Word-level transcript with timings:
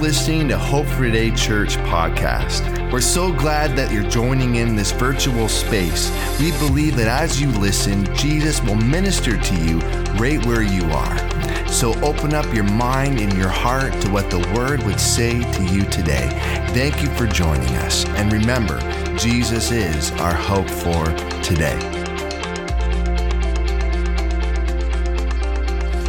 listening 0.00 0.46
to 0.46 0.56
Hope 0.56 0.86
for 0.86 1.04
Today 1.04 1.32
Church 1.32 1.76
podcast. 1.78 2.92
We're 2.92 3.00
so 3.00 3.32
glad 3.32 3.74
that 3.76 3.92
you're 3.92 4.08
joining 4.08 4.54
in 4.56 4.76
this 4.76 4.92
virtual 4.92 5.48
space. 5.48 6.08
We 6.38 6.52
believe 6.52 6.94
that 6.96 7.08
as 7.08 7.40
you 7.40 7.48
listen, 7.48 8.04
Jesus 8.14 8.62
will 8.62 8.76
minister 8.76 9.36
to 9.36 9.54
you 9.56 9.80
right 10.20 10.44
where 10.46 10.62
you 10.62 10.84
are. 10.84 11.68
So 11.68 11.94
open 12.00 12.32
up 12.32 12.46
your 12.54 12.64
mind 12.64 13.18
and 13.18 13.32
your 13.36 13.48
heart 13.48 13.92
to 14.02 14.10
what 14.10 14.30
the 14.30 14.38
Word 14.54 14.84
would 14.84 15.00
say 15.00 15.40
to 15.52 15.64
you 15.64 15.84
today. 15.86 16.28
Thank 16.68 17.02
you 17.02 17.08
for 17.16 17.26
joining 17.26 17.74
us. 17.78 18.04
And 18.10 18.32
remember, 18.32 18.78
Jesus 19.16 19.72
is 19.72 20.12
our 20.12 20.34
hope 20.34 20.70
for 20.70 21.06
today. 21.42 21.76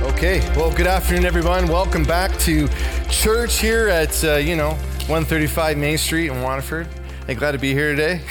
Okay, 0.04 0.42
well, 0.56 0.72
good 0.72 0.86
afternoon, 0.86 1.26
everyone. 1.26 1.68
Welcome 1.68 2.04
back 2.04 2.38
to 2.40 2.68
church 3.10 3.60
here 3.60 3.90
at, 3.90 4.24
uh, 4.24 4.36
you 4.36 4.56
know, 4.56 4.70
135 5.08 5.78
Main 5.78 5.98
Street 5.98 6.30
in 6.30 6.42
Waterford. 6.42 6.88
Hey, 7.26 7.34
glad 7.34 7.52
to 7.52 7.58
be 7.58 7.74
here 7.74 7.96
today. 7.96 8.22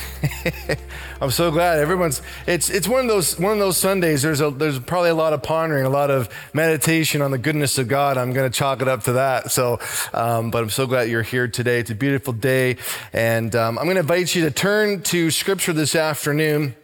I'm 1.21 1.31
so 1.31 1.51
glad 1.51 1.79
everyone's. 1.79 2.23
It's 2.47 2.71
it's 2.71 2.87
one 2.89 3.01
of 3.01 3.09
those 3.09 3.39
one 3.39 3.53
of 3.53 3.59
those 3.59 3.77
Sundays. 3.77 4.23
There's 4.23 4.41
a 4.41 4.51
there's 4.51 4.79
probably 4.79 5.11
a 5.11 5.15
lot 5.15 5.33
of 5.33 5.43
pondering, 5.43 5.85
a 5.85 5.89
lot 5.89 6.11
of 6.11 6.29
meditation 6.53 7.23
on 7.23 7.31
the 7.31 7.39
goodness 7.39 7.79
of 7.79 7.89
God. 7.89 8.17
I'm 8.17 8.33
going 8.33 8.51
to 8.51 8.57
chalk 8.57 8.81
it 8.83 8.89
up 8.89 9.05
to 9.05 9.13
that. 9.13 9.51
So, 9.51 9.79
um, 10.13 10.51
but 10.51 10.63
I'm 10.63 10.71
so 10.71 10.87
glad 10.87 11.09
you're 11.09 11.23
here 11.23 11.49
today. 11.49 11.81
It's 11.81 11.91
a 11.91 11.95
beautiful 11.95 12.33
day, 12.33 12.77
and 13.13 13.55
um, 13.57 13.79
I'm 13.79 13.85
going 13.85 13.97
to 13.97 14.01
invite 14.01 14.35
you 14.35 14.43
to 14.45 14.51
turn 14.51 15.03
to 15.03 15.31
Scripture 15.31 15.73
this 15.73 15.95
afternoon. 15.95 16.75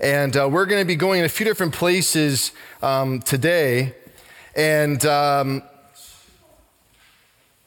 And 0.00 0.36
uh, 0.36 0.48
we're 0.50 0.66
going 0.66 0.80
to 0.80 0.86
be 0.86 0.96
going 0.96 1.20
in 1.20 1.26
a 1.26 1.28
few 1.28 1.44
different 1.44 1.74
places 1.74 2.52
um, 2.82 3.20
today. 3.20 3.94
And 4.56 5.04
um, 5.04 5.62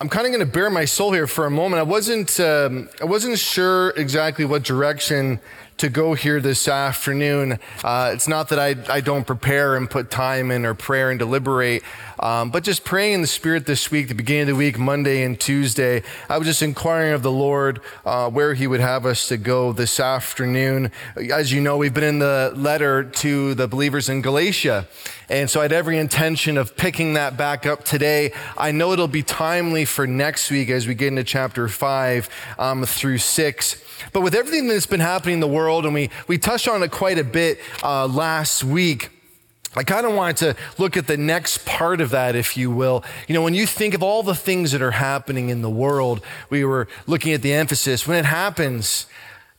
I'm 0.03 0.09
kind 0.09 0.27
of 0.27 0.33
going 0.33 0.45
to 0.45 0.51
bare 0.51 0.69
my 0.69 0.83
soul 0.83 1.13
here 1.13 1.27
for 1.27 1.45
a 1.45 1.49
moment. 1.49 1.79
I 1.79 1.83
wasn't, 1.83 2.37
um, 2.37 2.89
I 2.99 3.05
wasn't 3.05 3.39
sure 3.39 3.91
exactly 3.91 4.43
what 4.43 4.61
direction 4.61 5.39
to 5.77 5.89
go 5.89 6.13
here 6.13 6.39
this 6.39 6.67
afternoon. 6.67 7.59
Uh, 7.83 8.11
it's 8.13 8.27
not 8.27 8.49
that 8.49 8.59
I, 8.59 8.75
I 8.93 9.01
don't 9.01 9.25
prepare 9.25 9.75
and 9.75 9.89
put 9.89 10.11
time 10.11 10.51
in 10.51 10.65
or 10.65 10.73
prayer 10.73 11.09
and 11.09 11.19
deliberate, 11.19 11.83
um, 12.19 12.51
but 12.51 12.63
just 12.63 12.83
praying 12.83 13.13
in 13.13 13.21
the 13.21 13.27
Spirit 13.27 13.65
this 13.65 13.91
week, 13.91 14.07
the 14.07 14.15
beginning 14.15 14.43
of 14.43 14.47
the 14.49 14.55
week, 14.55 14.77
Monday 14.77 15.23
and 15.23 15.39
Tuesday. 15.39 16.03
I 16.29 16.37
was 16.37 16.47
just 16.47 16.61
inquiring 16.61 17.13
of 17.13 17.23
the 17.23 17.31
Lord 17.31 17.81
uh, 18.05 18.29
where 18.29 18.53
He 18.53 18.67
would 18.67 18.79
have 18.79 19.05
us 19.05 19.27
to 19.29 19.37
go 19.37 19.73
this 19.73 19.99
afternoon. 19.99 20.91
As 21.31 21.51
you 21.51 21.59
know, 21.59 21.77
we've 21.77 21.93
been 21.93 22.03
in 22.03 22.19
the 22.19 22.53
letter 22.55 23.03
to 23.03 23.53
the 23.55 23.67
believers 23.67 24.09
in 24.09 24.21
Galatia. 24.21 24.87
And 25.29 25.49
so 25.49 25.61
I 25.61 25.63
had 25.63 25.71
every 25.71 25.97
intention 25.97 26.57
of 26.57 26.75
picking 26.75 27.13
that 27.15 27.37
back 27.37 27.65
up 27.65 27.83
today. 27.83 28.33
I 28.57 28.71
know 28.71 28.91
it'll 28.91 29.07
be 29.07 29.23
timely 29.23 29.85
for 29.85 30.05
next 30.05 30.51
week 30.51 30.69
as 30.69 30.85
we 30.85 30.93
get 30.93 31.07
into 31.07 31.23
chapter 31.23 31.67
five 31.67 32.29
um, 32.59 32.85
through 32.85 33.17
six. 33.17 33.81
But 34.11 34.21
with 34.21 34.35
everything 34.35 34.67
that's 34.67 34.85
been 34.85 34.99
happening 34.99 35.35
in 35.35 35.39
the 35.39 35.47
world, 35.47 35.62
and 35.69 35.93
we, 35.93 36.09
we 36.27 36.37
touched 36.37 36.67
on 36.67 36.83
it 36.83 36.91
quite 36.91 37.17
a 37.17 37.23
bit 37.23 37.59
uh, 37.83 38.07
last 38.07 38.63
week, 38.63 39.09
I 39.75 39.83
kind 39.83 40.05
of 40.05 40.13
wanted 40.13 40.37
to 40.37 40.55
look 40.77 40.97
at 40.97 41.07
the 41.07 41.17
next 41.17 41.65
part 41.65 41.99
of 41.99 42.11
that, 42.11 42.35
if 42.35 42.55
you 42.55 42.69
will. 42.69 43.03
You 43.27 43.33
know, 43.33 43.41
when 43.41 43.55
you 43.55 43.65
think 43.65 43.95
of 43.95 44.03
all 44.03 44.21
the 44.21 44.35
things 44.35 44.71
that 44.71 44.83
are 44.83 44.91
happening 44.91 45.49
in 45.49 45.63
the 45.63 45.69
world, 45.69 46.21
we 46.49 46.63
were 46.63 46.87
looking 47.07 47.33
at 47.33 47.41
the 47.41 47.53
emphasis. 47.53 48.07
When 48.07 48.17
it 48.17 48.25
happens, 48.25 49.07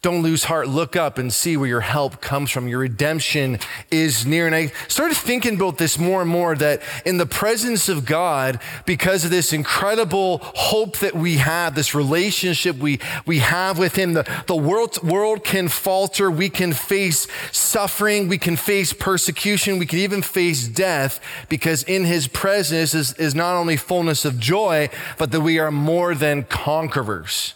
don't 0.04 0.22
lose 0.22 0.44
heart. 0.44 0.68
Look 0.68 0.96
up 0.96 1.16
and 1.16 1.32
see 1.32 1.56
where 1.56 1.66
your 1.66 1.80
help 1.80 2.20
comes 2.20 2.50
from. 2.50 2.68
Your 2.68 2.80
redemption 2.80 3.58
is 3.90 4.26
near. 4.26 4.46
And 4.46 4.54
I 4.54 4.66
started 4.86 5.16
thinking 5.16 5.56
about 5.56 5.78
this 5.78 5.98
more 5.98 6.20
and 6.20 6.30
more 6.30 6.54
that 6.56 6.82
in 7.06 7.16
the 7.16 7.24
presence 7.24 7.88
of 7.88 8.04
God, 8.04 8.60
because 8.84 9.24
of 9.24 9.30
this 9.30 9.50
incredible 9.50 10.40
hope 10.42 10.98
that 10.98 11.14
we 11.14 11.38
have, 11.38 11.74
this 11.74 11.94
relationship 11.94 12.76
we, 12.76 13.00
we 13.24 13.38
have 13.38 13.78
with 13.78 13.96
Him, 13.96 14.12
the, 14.12 14.30
the 14.46 14.54
world, 14.54 15.02
world 15.02 15.42
can 15.42 15.68
falter. 15.68 16.30
We 16.30 16.50
can 16.50 16.74
face 16.74 17.26
suffering. 17.50 18.28
We 18.28 18.36
can 18.36 18.56
face 18.56 18.92
persecution. 18.92 19.78
We 19.78 19.86
can 19.86 20.00
even 20.00 20.20
face 20.20 20.68
death 20.68 21.18
because 21.48 21.82
in 21.82 22.04
His 22.04 22.28
presence 22.28 22.92
is, 22.92 23.14
is 23.14 23.34
not 23.34 23.56
only 23.56 23.78
fullness 23.78 24.26
of 24.26 24.38
joy, 24.38 24.90
but 25.16 25.32
that 25.32 25.40
we 25.40 25.58
are 25.58 25.70
more 25.70 26.14
than 26.14 26.42
conquerors. 26.42 27.54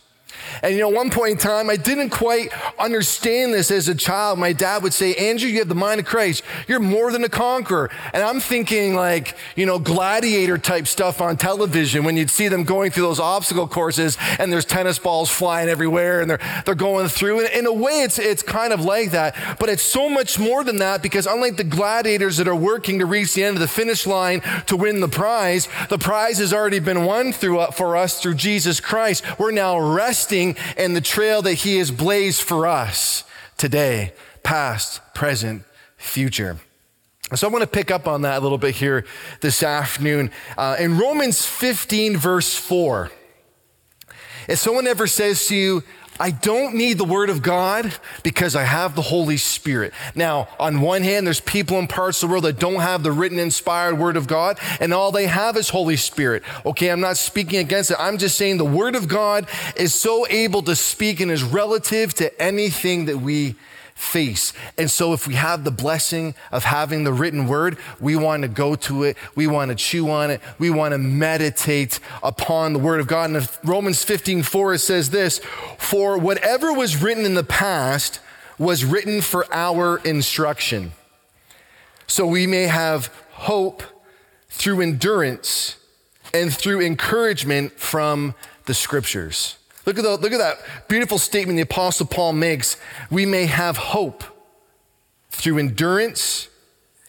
And 0.62 0.75
you 0.75 0.81
know, 0.81 0.88
one 0.88 1.10
point 1.10 1.32
in 1.32 1.38
time, 1.38 1.70
I 1.70 1.76
didn't 1.76 2.10
quite 2.10 2.50
understand 2.78 3.54
this 3.54 3.70
as 3.70 3.88
a 3.88 3.94
child. 3.94 4.38
My 4.38 4.53
dad 4.53 4.82
would 4.82 4.94
say, 4.94 5.14
Andrew, 5.14 5.48
you 5.48 5.59
have 5.59 5.69
the 5.69 5.75
mind 5.75 6.00
of 6.00 6.06
Christ. 6.06 6.42
You're 6.66 6.81
more 6.81 7.12
than 7.12 7.25
a 7.25 7.28
conqueror. 7.28 7.91
And 8.12 8.22
I'm 8.22 8.41
thinking 8.41 8.94
like, 8.94 9.36
you 9.56 9.66
know, 9.66 9.78
gladiator 9.78 10.59
type 10.59 10.86
stuff 10.86 11.20
on 11.20 11.36
television 11.36 12.04
when 12.04 12.16
you'd 12.16 12.31
see 12.31 12.48
them 12.48 12.64
going 12.64 12.91
through 12.91 13.04
those 13.04 13.20
obstacle 13.20 13.69
courses 13.69 14.16
and 14.38 14.53
there's 14.53 14.64
tennis 14.64 14.98
balls 14.98 15.31
flying 15.31 15.69
everywhere 15.69 16.20
and 16.20 16.31
they're, 16.31 16.62
they're 16.65 16.75
going 16.75 17.09
through. 17.09 17.41
And 17.41 17.48
in 17.50 17.66
a 17.66 17.72
way, 17.72 18.03
it's, 18.03 18.19
it's 18.19 18.42
kind 18.42 18.72
of 18.72 18.80
like 18.80 19.10
that. 19.10 19.34
But 19.59 19.69
it's 19.69 19.82
so 19.82 20.09
much 20.09 20.38
more 20.38 20.65
than 20.65 20.76
that 20.78 21.03
because 21.03 21.26
unlike 21.26 21.56
the 21.56 21.65
gladiators 21.65 22.36
that 22.36 22.48
are 22.48 22.56
working 22.56 22.98
to 23.00 23.06
reach 23.06 23.34
the 23.34 23.44
end 23.44 23.56
of 23.56 23.60
the 23.60 23.69
finish 23.69 24.06
line 24.06 24.41
to 24.66 24.76
win 24.76 25.00
the 25.00 25.09
prize, 25.09 25.69
the 25.88 25.98
prize 25.98 26.38
has 26.38 26.53
already 26.53 26.78
been 26.78 27.04
won 27.04 27.32
through, 27.32 27.59
uh, 27.59 27.70
for 27.70 27.97
us 27.97 28.20
through 28.20 28.34
Jesus 28.34 28.80
Christ. 28.80 29.25
We're 29.38 29.50
now 29.50 29.78
resting 29.78 30.38
and 30.76 30.97
the 30.97 31.00
trail 31.00 31.43
that 31.43 31.54
He 31.54 31.78
has 31.78 31.91
blazed 31.91 32.43
for 32.43 32.66
us 32.66 33.25
today, 33.56 34.12
past, 34.43 35.00
present, 35.15 35.65
future. 35.97 36.59
So 37.34 37.47
I 37.47 37.50
want 37.50 37.62
to 37.62 37.69
pick 37.69 37.91
up 37.91 38.06
on 38.06 38.22
that 38.22 38.38
a 38.38 38.41
little 38.41 38.56
bit 38.56 38.75
here 38.75 39.04
this 39.41 39.62
afternoon. 39.62 40.31
Uh, 40.56 40.77
in 40.78 40.97
Romans 40.97 41.44
15, 41.44 42.16
verse 42.16 42.54
4, 42.54 43.10
if 44.48 44.59
someone 44.59 44.87
ever 44.87 45.06
says 45.06 45.47
to 45.48 45.54
you, 45.56 45.84
I 46.20 46.30
don't 46.30 46.74
need 46.74 46.98
the 46.98 47.04
Word 47.04 47.30
of 47.30 47.42
God 47.42 47.92
because 48.22 48.56
I 48.56 48.64
have 48.64 48.94
the 48.94 49.02
Holy 49.02 49.36
Spirit. 49.36 49.92
Now, 50.14 50.48
on 50.58 50.80
one 50.80 51.02
hand, 51.02 51.26
there's 51.26 51.40
people 51.40 51.78
in 51.78 51.86
parts 51.86 52.22
of 52.22 52.28
the 52.28 52.32
world 52.32 52.44
that 52.44 52.58
don't 52.58 52.80
have 52.80 53.02
the 53.02 53.12
written, 53.12 53.38
inspired 53.38 53.98
Word 53.98 54.16
of 54.16 54.26
God, 54.26 54.58
and 54.80 54.92
all 54.92 55.12
they 55.12 55.26
have 55.26 55.56
is 55.56 55.68
Holy 55.68 55.96
Spirit. 55.96 56.42
Okay, 56.66 56.90
I'm 56.90 57.00
not 57.00 57.16
speaking 57.16 57.58
against 57.58 57.90
it. 57.90 57.96
I'm 58.00 58.18
just 58.18 58.36
saying 58.36 58.58
the 58.58 58.64
Word 58.64 58.96
of 58.96 59.08
God 59.08 59.48
is 59.76 59.94
so 59.94 60.26
able 60.28 60.62
to 60.62 60.74
speak 60.74 61.20
and 61.20 61.30
is 61.30 61.42
relative 61.42 62.14
to 62.14 62.42
anything 62.42 63.06
that 63.06 63.18
we 63.18 63.54
face. 63.98 64.53
And 64.78 64.88
so, 64.91 65.12
if 65.12 65.26
we 65.26 65.34
have 65.34 65.64
the 65.64 65.72
blessing 65.72 66.34
of 66.53 66.64
having 66.64 67.03
the 67.03 67.12
written 67.12 67.48
word, 67.48 67.76
we 68.00 68.14
want 68.14 68.42
to 68.42 68.48
go 68.48 68.76
to 68.76 69.03
it, 69.03 69.16
we 69.34 69.47
want 69.47 69.70
to 69.70 69.75
chew 69.75 70.09
on 70.09 70.31
it, 70.31 70.41
we 70.59 70.70
want 70.70 70.92
to 70.92 70.98
meditate 70.98 71.98
upon 72.22 72.72
the 72.72 72.78
word 72.78 73.00
of 73.00 73.09
God. 73.09 73.31
And 73.31 73.48
Romans 73.64 74.04
15 74.04 74.44
4, 74.44 74.75
it 74.75 74.78
says 74.78 75.10
this 75.10 75.41
For 75.78 76.16
whatever 76.16 76.72
was 76.72 77.03
written 77.03 77.25
in 77.25 77.34
the 77.34 77.44
past 77.44 78.20
was 78.56 78.84
written 78.84 79.20
for 79.20 79.47
our 79.53 79.98
instruction, 79.98 80.92
so 82.06 82.25
we 82.25 82.47
may 82.47 82.65
have 82.65 83.12
hope 83.32 83.82
through 84.48 84.80
endurance 84.80 85.76
and 86.32 86.53
through 86.54 86.80
encouragement 86.80 87.72
from 87.72 88.34
the 88.66 88.75
scriptures. 88.75 89.57
Look 89.88 89.97
at, 89.97 90.04
the, 90.04 90.19
look 90.19 90.32
at 90.32 90.38
that 90.38 90.59
beautiful 90.87 91.16
statement 91.16 91.56
the 91.56 91.62
Apostle 91.62 92.04
Paul 92.04 92.34
makes. 92.34 92.76
We 93.10 93.25
may 93.25 93.47
have 93.47 93.78
hope 93.78 94.22
through 95.31 95.56
endurance 95.56 96.50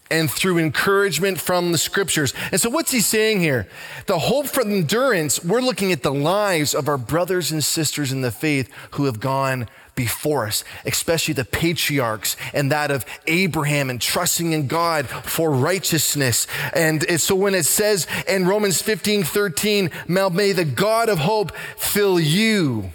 and 0.10 0.32
through 0.32 0.60
encouragement 0.60 1.42
from 1.42 1.74
the 1.74 1.78
scriptures. 1.78 2.34
And 2.54 2.62
so, 2.62 2.70
what's 2.70 2.92
he 2.92 3.02
saying 3.02 3.42
here? 3.42 3.68
The 4.06 4.18
hope 4.18 4.48
from 4.48 4.72
endurance, 4.72 5.44
we're 5.44 5.60
looking 5.60 5.92
at 5.92 6.04
the 6.04 6.14
lives 6.14 6.74
of 6.74 6.88
our 6.88 6.98
brothers 6.98 7.52
and 7.52 7.62
sisters 7.62 8.14
in 8.14 8.22
the 8.22 8.32
faith 8.32 8.72
who 8.92 9.04
have 9.04 9.20
gone 9.20 9.68
before 10.00 10.48
us, 10.48 10.64
especially 10.86 11.34
the 11.34 11.44
patriarchs 11.44 12.38
and 12.54 12.72
that 12.72 12.90
of 12.90 13.06
Abraham 13.28 13.90
and 13.90 14.00
trusting 14.00 14.54
in 14.54 14.66
God 14.68 15.10
for 15.10 15.52
righteousness. 15.52 16.48
And 16.74 17.20
so 17.20 17.36
when 17.36 17.54
it 17.54 17.66
says 17.66 18.08
in 18.26 18.48
Romans 18.48 18.82
15 18.82 19.26
13, 19.26 19.92
may 20.08 20.54
the 20.54 20.64
God 20.64 21.10
of 21.10 21.20
hope 21.20 21.52
fill 21.76 22.18
you 22.18 22.92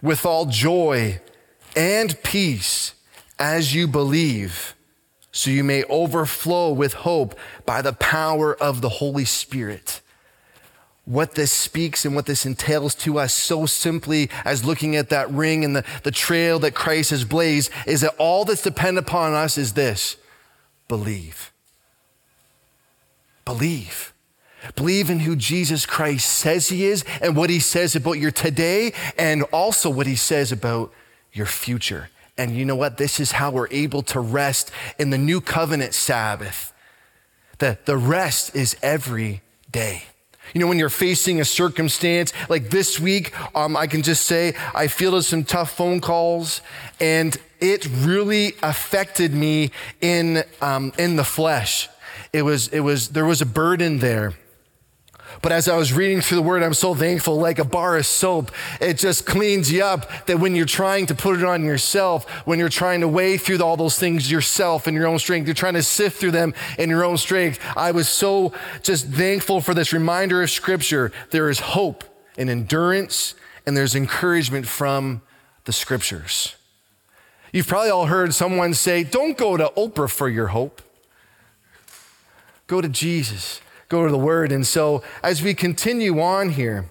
with 0.00 0.24
all 0.24 0.46
joy 0.46 1.20
and 1.74 2.22
peace 2.22 2.94
as 3.36 3.74
you 3.74 3.88
believe, 3.88 4.76
so 5.32 5.50
you 5.50 5.64
may 5.64 5.82
overflow 5.84 6.70
with 6.70 6.92
hope 6.92 7.36
by 7.66 7.82
the 7.82 7.94
power 7.94 8.54
of 8.54 8.80
the 8.80 8.88
Holy 8.88 9.24
Spirit 9.24 9.99
what 11.04 11.34
this 11.34 11.50
speaks 11.50 12.04
and 12.04 12.14
what 12.14 12.26
this 12.26 12.46
entails 12.46 12.94
to 12.94 13.18
us 13.18 13.32
so 13.32 13.66
simply 13.66 14.30
as 14.44 14.64
looking 14.64 14.96
at 14.96 15.08
that 15.08 15.30
ring 15.30 15.64
and 15.64 15.74
the, 15.74 15.84
the 16.02 16.10
trail 16.10 16.58
that 16.60 16.74
Christ 16.74 17.10
has 17.10 17.24
blazed 17.24 17.70
is 17.86 18.02
that 18.02 18.14
all 18.18 18.44
that's 18.44 18.62
dependent 18.62 19.06
upon 19.06 19.34
us 19.34 19.58
is 19.58 19.72
this 19.72 20.16
believe. 20.88 21.52
Believe. 23.44 24.12
Believe 24.76 25.08
in 25.10 25.20
who 25.20 25.36
Jesus 25.36 25.86
Christ 25.86 26.28
says 26.28 26.68
he 26.68 26.84
is 26.84 27.04
and 27.22 27.34
what 27.34 27.50
he 27.50 27.60
says 27.60 27.96
about 27.96 28.18
your 28.18 28.30
today 28.30 28.92
and 29.18 29.42
also 29.44 29.88
what 29.88 30.06
he 30.06 30.16
says 30.16 30.52
about 30.52 30.92
your 31.32 31.46
future. 31.46 32.10
And 32.36 32.56
you 32.56 32.64
know 32.64 32.76
what? 32.76 32.98
This 32.98 33.18
is 33.20 33.32
how 33.32 33.50
we're 33.50 33.68
able 33.70 34.02
to 34.02 34.20
rest 34.20 34.70
in 34.98 35.10
the 35.10 35.18
new 35.18 35.40
covenant 35.40 35.94
Sabbath. 35.94 36.72
The, 37.58 37.78
the 37.84 37.96
rest 37.96 38.54
is 38.54 38.76
every 38.82 39.42
day. 39.70 40.04
You 40.54 40.60
know, 40.60 40.66
when 40.66 40.78
you're 40.78 40.88
facing 40.88 41.40
a 41.40 41.44
circumstance 41.44 42.32
like 42.48 42.70
this 42.70 42.98
week, 42.98 43.32
um, 43.56 43.76
I 43.76 43.86
can 43.86 44.02
just 44.02 44.24
say 44.24 44.54
I 44.74 44.86
fielded 44.86 45.24
some 45.24 45.44
tough 45.44 45.76
phone 45.76 46.00
calls, 46.00 46.60
and 47.00 47.36
it 47.60 47.86
really 47.86 48.54
affected 48.62 49.32
me 49.32 49.70
in 50.00 50.42
um, 50.60 50.92
in 50.98 51.16
the 51.16 51.24
flesh. 51.24 51.88
It 52.32 52.42
was 52.42 52.68
it 52.68 52.80
was 52.80 53.10
there 53.10 53.26
was 53.26 53.40
a 53.40 53.46
burden 53.46 53.98
there. 53.98 54.34
But 55.42 55.52
as 55.52 55.68
I 55.68 55.76
was 55.76 55.92
reading 55.92 56.20
through 56.20 56.36
the 56.36 56.42
word, 56.42 56.62
I'm 56.62 56.74
so 56.74 56.94
thankful, 56.94 57.36
like 57.36 57.58
a 57.58 57.64
bar 57.64 57.96
of 57.96 58.04
soap, 58.04 58.50
it 58.80 58.98
just 58.98 59.24
cleans 59.24 59.72
you 59.72 59.82
up. 59.82 60.26
That 60.26 60.38
when 60.38 60.54
you're 60.54 60.66
trying 60.66 61.06
to 61.06 61.14
put 61.14 61.38
it 61.38 61.44
on 61.44 61.64
yourself, 61.64 62.28
when 62.46 62.58
you're 62.58 62.68
trying 62.68 63.00
to 63.00 63.08
weigh 63.08 63.38
through 63.38 63.62
all 63.62 63.76
those 63.76 63.98
things 63.98 64.30
yourself 64.30 64.86
in 64.86 64.94
your 64.94 65.06
own 65.06 65.18
strength, 65.18 65.46
you're 65.46 65.54
trying 65.54 65.74
to 65.74 65.82
sift 65.82 66.18
through 66.20 66.32
them 66.32 66.54
in 66.78 66.90
your 66.90 67.04
own 67.04 67.16
strength. 67.16 67.58
I 67.76 67.92
was 67.92 68.08
so 68.08 68.52
just 68.82 69.06
thankful 69.06 69.60
for 69.60 69.72
this 69.72 69.92
reminder 69.92 70.42
of 70.42 70.50
scripture. 70.50 71.12
There 71.30 71.48
is 71.48 71.60
hope 71.60 72.04
and 72.36 72.50
endurance, 72.50 73.34
and 73.66 73.76
there's 73.76 73.94
encouragement 73.94 74.66
from 74.66 75.22
the 75.64 75.72
scriptures. 75.72 76.56
You've 77.52 77.66
probably 77.66 77.90
all 77.90 78.06
heard 78.06 78.34
someone 78.34 78.74
say, 78.74 79.04
Don't 79.04 79.36
go 79.36 79.56
to 79.56 79.72
Oprah 79.76 80.10
for 80.10 80.28
your 80.28 80.48
hope, 80.48 80.82
go 82.66 82.80
to 82.80 82.88
Jesus 82.88 83.60
go 83.90 84.06
to 84.06 84.10
the 84.10 84.16
word. 84.16 84.52
And 84.52 84.66
so 84.66 85.02
as 85.22 85.42
we 85.42 85.52
continue 85.52 86.18
on 86.20 86.50
here, 86.50 86.86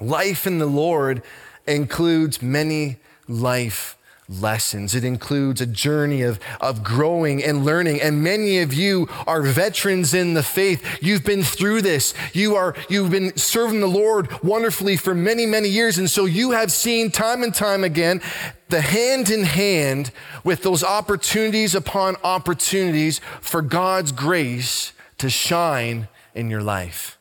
life 0.00 0.46
in 0.46 0.58
the 0.58 0.66
Lord 0.66 1.22
includes 1.66 2.40
many 2.40 2.96
life 3.28 3.98
lessons. 4.28 4.94
It 4.94 5.04
includes 5.04 5.60
a 5.60 5.66
journey 5.66 6.22
of, 6.22 6.38
of 6.60 6.82
growing 6.82 7.44
and 7.44 7.64
learning. 7.64 8.00
And 8.00 8.22
many 8.22 8.60
of 8.60 8.72
you 8.72 9.08
are 9.26 9.42
veterans 9.42 10.14
in 10.14 10.34
the 10.34 10.42
faith. 10.42 11.02
You've 11.02 11.24
been 11.24 11.42
through 11.42 11.82
this. 11.82 12.14
You 12.32 12.54
are, 12.54 12.74
you've 12.88 13.10
been 13.10 13.36
serving 13.36 13.80
the 13.80 13.86
Lord 13.86 14.30
wonderfully 14.42 14.96
for 14.96 15.14
many, 15.14 15.44
many 15.46 15.68
years. 15.68 15.98
And 15.98 16.08
so 16.08 16.24
you 16.24 16.52
have 16.52 16.72
seen 16.72 17.10
time 17.10 17.42
and 17.42 17.54
time 17.54 17.84
again 17.84 18.22
the 18.68 18.80
hand 18.80 19.30
in 19.30 19.44
hand 19.44 20.10
with 20.42 20.62
those 20.62 20.82
opportunities 20.82 21.74
upon 21.74 22.16
opportunities 22.24 23.20
for 23.40 23.60
God's 23.60 24.10
grace 24.10 24.93
to 25.24 25.30
shine 25.30 26.06
in 26.34 26.50
your 26.50 26.60
life. 26.60 27.16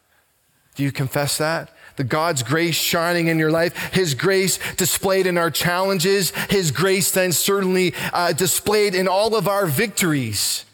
Do 0.76 0.84
you 0.84 0.92
confess 0.92 1.38
that? 1.38 1.70
The 1.96 2.04
God's 2.04 2.44
grace 2.44 2.76
shining 2.76 3.30
in 3.30 3.40
your 3.40 3.50
life, 3.50 3.94
His 3.94 4.14
grace 4.14 4.60
displayed 4.76 5.26
in 5.26 5.38
our 5.38 5.50
challenges, 5.50 6.32
His 6.50 6.72
grace 6.72 7.12
then 7.12 7.32
certainly 7.32 7.94
uh, 8.12 8.34
displayed 8.34 8.94
in 8.94 9.08
all 9.08 9.38
of 9.38 9.48
our 9.48 9.66
victories. 9.68 10.66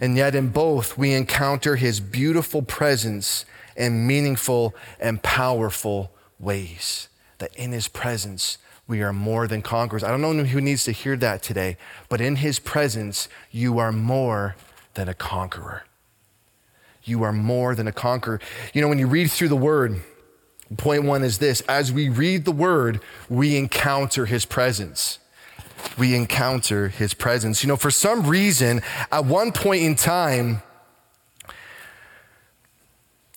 And 0.00 0.16
yet, 0.16 0.34
in 0.34 0.48
both, 0.48 0.96
we 0.96 1.12
encounter 1.12 1.76
His 1.76 2.00
beautiful 2.00 2.62
presence 2.62 3.44
in 3.76 4.06
meaningful 4.06 4.74
and 4.98 5.22
powerful 5.22 6.12
ways. 6.40 7.08
That 7.38 7.54
in 7.56 7.72
His 7.72 7.88
presence, 7.88 8.56
we 8.86 9.02
are 9.02 9.12
more 9.12 9.46
than 9.46 9.60
conquerors. 9.60 10.02
I 10.02 10.08
don't 10.08 10.22
know 10.22 10.44
who 10.44 10.62
needs 10.62 10.84
to 10.84 10.92
hear 10.92 11.14
that 11.16 11.42
today, 11.42 11.76
but 12.08 12.22
in 12.22 12.36
His 12.36 12.58
presence, 12.58 13.28
you 13.50 13.78
are 13.78 13.92
more 13.92 14.56
than 14.98 15.08
a 15.08 15.14
conqueror. 15.14 15.84
You 17.04 17.22
are 17.22 17.32
more 17.32 17.76
than 17.76 17.86
a 17.86 17.92
conqueror. 17.92 18.40
You 18.74 18.82
know, 18.82 18.88
when 18.88 18.98
you 18.98 19.06
read 19.06 19.30
through 19.30 19.46
the 19.46 19.56
word, 19.56 20.00
point 20.76 21.04
one 21.04 21.22
is 21.22 21.38
this 21.38 21.60
as 21.68 21.92
we 21.92 22.08
read 22.08 22.44
the 22.44 22.50
word, 22.50 23.00
we 23.28 23.56
encounter 23.56 24.26
his 24.26 24.44
presence. 24.44 25.20
We 25.96 26.16
encounter 26.16 26.88
his 26.88 27.14
presence. 27.14 27.62
You 27.62 27.68
know, 27.68 27.76
for 27.76 27.92
some 27.92 28.26
reason, 28.26 28.82
at 29.12 29.24
one 29.24 29.52
point 29.52 29.84
in 29.84 29.94
time, 29.94 30.62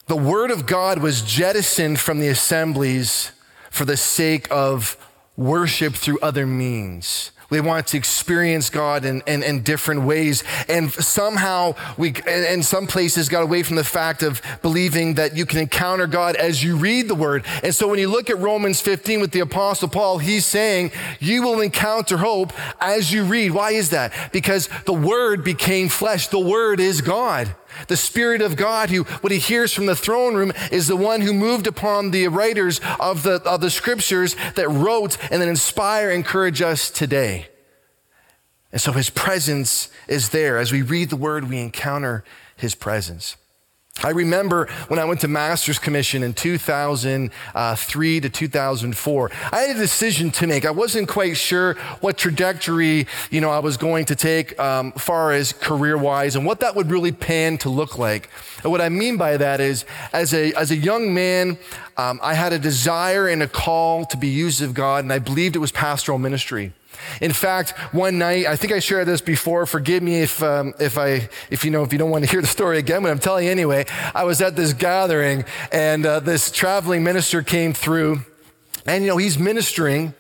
the 0.07 0.17
word 0.17 0.49
of 0.49 0.65
God 0.65 0.97
was 0.97 1.21
jettisoned 1.21 1.99
from 1.99 2.19
the 2.19 2.27
assemblies 2.29 3.33
for 3.69 3.85
the 3.85 3.97
sake 3.97 4.47
of 4.49 4.97
worship 5.37 5.93
through 5.93 6.17
other 6.23 6.47
means. 6.47 7.29
They 7.51 7.59
want 7.59 7.87
to 7.87 7.97
experience 7.97 8.69
God 8.69 9.03
in, 9.03 9.21
in, 9.27 9.43
in 9.43 9.61
different 9.61 10.03
ways. 10.03 10.43
And 10.69 10.91
somehow 10.91 11.75
we, 11.97 12.13
in 12.25 12.63
some 12.63 12.87
places, 12.87 13.27
got 13.27 13.43
away 13.43 13.61
from 13.63 13.75
the 13.75 13.83
fact 13.83 14.23
of 14.23 14.41
believing 14.61 15.15
that 15.15 15.35
you 15.35 15.45
can 15.45 15.59
encounter 15.59 16.07
God 16.07 16.37
as 16.37 16.63
you 16.63 16.77
read 16.77 17.09
the 17.09 17.15
word. 17.15 17.45
And 17.61 17.75
so 17.75 17.89
when 17.89 17.99
you 17.99 18.07
look 18.07 18.29
at 18.29 18.37
Romans 18.39 18.79
15 18.79 19.19
with 19.19 19.31
the 19.31 19.41
Apostle 19.41 19.89
Paul, 19.89 20.19
he's 20.19 20.45
saying 20.45 20.91
you 21.19 21.43
will 21.43 21.59
encounter 21.59 22.17
hope 22.17 22.53
as 22.79 23.11
you 23.11 23.25
read. 23.25 23.51
Why 23.51 23.71
is 23.71 23.89
that? 23.89 24.13
Because 24.31 24.69
the 24.85 24.93
word 24.93 25.43
became 25.43 25.89
flesh. 25.89 26.27
The 26.29 26.39
word 26.39 26.79
is 26.79 27.01
God. 27.01 27.53
The 27.87 27.97
Spirit 27.97 28.41
of 28.41 28.55
God, 28.55 28.89
who 28.89 29.03
what 29.03 29.31
he 29.31 29.39
hears 29.39 29.73
from 29.73 29.85
the 29.85 29.95
throne 29.95 30.35
room, 30.35 30.51
is 30.71 30.87
the 30.87 30.95
one 30.95 31.21
who 31.21 31.33
moved 31.33 31.67
upon 31.67 32.11
the 32.11 32.27
writers 32.27 32.79
of 32.99 33.23
the, 33.23 33.41
of 33.43 33.61
the 33.61 33.69
scriptures 33.69 34.35
that 34.55 34.69
wrote 34.69 35.17
and 35.31 35.41
that 35.41 35.47
inspire, 35.47 36.11
encourage 36.11 36.61
us 36.61 36.89
today. 36.89 37.47
And 38.71 38.79
so 38.79 38.93
his 38.93 39.09
presence 39.09 39.89
is 40.07 40.29
there. 40.29 40.57
As 40.57 40.71
we 40.71 40.81
read 40.81 41.09
the 41.09 41.17
word, 41.17 41.49
we 41.49 41.59
encounter 41.59 42.23
his 42.55 42.75
presence. 42.75 43.35
I 44.03 44.11
remember 44.11 44.67
when 44.87 44.99
I 44.99 45.05
went 45.05 45.21
to 45.21 45.27
Master's 45.27 45.77
Commission 45.77 46.23
in 46.23 46.33
2003 46.33 48.19
to 48.19 48.29
2004, 48.29 49.31
I 49.51 49.59
had 49.59 49.75
a 49.75 49.79
decision 49.79 50.31
to 50.31 50.47
make. 50.47 50.65
I 50.65 50.71
wasn't 50.71 51.07
quite 51.07 51.37
sure 51.37 51.75
what 51.99 52.17
trajectory, 52.17 53.05
you 53.29 53.41
know, 53.41 53.51
I 53.51 53.59
was 53.59 53.77
going 53.77 54.05
to 54.05 54.15
take 54.15 54.59
um, 54.59 54.91
far 54.93 55.33
as 55.33 55.53
career-wise 55.53 56.35
and 56.35 56.45
what 56.45 56.61
that 56.61 56.75
would 56.75 56.89
really 56.89 57.11
pan 57.11 57.59
to 57.59 57.69
look 57.69 57.99
like. 57.99 58.29
And 58.63 58.71
what 58.71 58.81
I 58.81 58.89
mean 58.89 59.17
by 59.17 59.37
that 59.37 59.59
is, 59.59 59.85
as 60.13 60.33
a, 60.33 60.51
as 60.53 60.71
a 60.71 60.77
young 60.77 61.13
man, 61.13 61.59
um, 61.97 62.19
I 62.23 62.33
had 62.33 62.53
a 62.53 62.59
desire 62.59 63.27
and 63.27 63.43
a 63.43 63.47
call 63.47 64.05
to 64.05 64.17
be 64.17 64.29
used 64.29 64.63
of 64.63 64.73
God, 64.73 65.03
and 65.03 65.13
I 65.13 65.19
believed 65.19 65.55
it 65.55 65.59
was 65.59 65.71
pastoral 65.71 66.17
ministry. 66.17 66.73
In 67.21 67.33
fact, 67.33 67.71
one 67.91 68.17
night, 68.17 68.45
I 68.45 68.55
think 68.55 68.73
I 68.73 68.79
shared 68.79 69.07
this 69.07 69.21
before. 69.21 69.65
Forgive 69.65 70.03
me 70.03 70.21
if, 70.21 70.41
um, 70.41 70.73
if 70.79 70.97
I, 70.97 71.29
if 71.49 71.65
you 71.65 71.71
know, 71.71 71.83
if 71.83 71.91
you 71.91 71.99
don't 71.99 72.09
want 72.09 72.23
to 72.25 72.29
hear 72.29 72.41
the 72.41 72.47
story 72.47 72.77
again, 72.77 73.03
but 73.03 73.11
I'm 73.11 73.19
telling 73.19 73.45
you 73.45 73.51
anyway. 73.51 73.85
I 74.15 74.23
was 74.23 74.41
at 74.41 74.55
this 74.55 74.73
gathering 74.73 75.45
and 75.71 76.05
uh, 76.05 76.19
this 76.19 76.51
traveling 76.51 77.03
minister 77.03 77.41
came 77.43 77.73
through 77.73 78.21
and, 78.85 79.03
you 79.03 79.09
know, 79.09 79.17
he's 79.17 79.37
ministering 79.37 80.13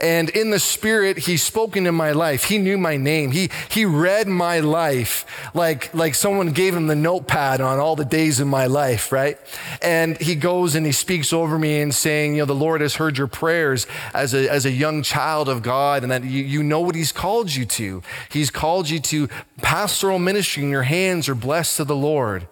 and 0.00 0.30
in 0.30 0.50
the 0.50 0.60
spirit, 0.60 1.18
he's 1.18 1.42
spoken 1.42 1.86
in 1.86 1.94
my 1.94 2.12
life. 2.12 2.44
He 2.44 2.58
knew 2.58 2.78
my 2.78 2.96
name. 2.96 3.32
He, 3.32 3.50
he 3.68 3.84
read 3.84 4.28
my 4.28 4.60
life 4.60 5.26
like, 5.54 5.92
like 5.92 6.14
someone 6.14 6.52
gave 6.52 6.74
him 6.74 6.86
the 6.86 6.94
notepad 6.94 7.60
on 7.60 7.80
all 7.80 7.96
the 7.96 8.04
days 8.04 8.38
of 8.38 8.46
my 8.46 8.66
life, 8.66 9.10
right? 9.10 9.38
And 9.82 10.16
he 10.20 10.36
goes 10.36 10.76
and 10.76 10.86
he 10.86 10.92
speaks 10.92 11.32
over 11.32 11.58
me 11.58 11.80
and 11.80 11.92
saying, 11.92 12.36
you 12.36 12.42
know, 12.42 12.46
the 12.46 12.54
Lord 12.54 12.80
has 12.80 12.94
heard 12.94 13.18
your 13.18 13.26
prayers 13.26 13.88
as 14.14 14.34
a, 14.34 14.48
as 14.48 14.64
a 14.64 14.70
young 14.70 15.02
child 15.02 15.48
of 15.48 15.62
God 15.62 16.04
and 16.04 16.12
that 16.12 16.22
you, 16.22 16.44
you 16.44 16.62
know 16.62 16.80
what 16.80 16.94
he's 16.94 17.12
called 17.12 17.52
you 17.52 17.64
to. 17.64 18.02
He's 18.30 18.50
called 18.50 18.88
you 18.88 19.00
to 19.00 19.28
pastoral 19.62 20.20
ministry 20.20 20.62
and 20.62 20.70
your 20.70 20.84
hands 20.84 21.28
are 21.28 21.34
blessed 21.34 21.76
to 21.78 21.84
the 21.84 21.96
Lord. 21.96 22.46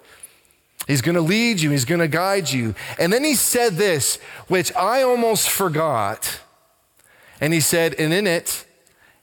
He's 0.89 1.03
going 1.03 1.17
to 1.17 1.21
lead 1.21 1.61
you. 1.61 1.71
He's 1.71 1.85
going 1.85 2.01
to 2.01 2.09
guide 2.09 2.51
you. 2.51 2.75
And 2.99 3.13
then 3.13 3.23
he 3.23 3.35
said 3.35 3.75
this, 3.75 4.17
which 4.49 4.75
I 4.75 5.03
almost 5.03 5.49
forgot. 5.49 6.41
And 7.41 7.53
he 7.53 7.61
said, 7.61 7.95
And 7.95 8.13
in 8.13 8.27
it, 8.27 8.65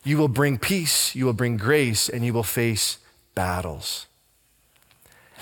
you 0.04 0.18
will 0.18 0.28
bring 0.28 0.58
peace, 0.58 1.16
you 1.16 1.26
will 1.26 1.34
bring 1.34 1.58
grace, 1.58 2.10
and 2.10 2.26
you 2.26 2.34
will 2.34 2.44
face 2.44 2.98
battles. 3.36 4.08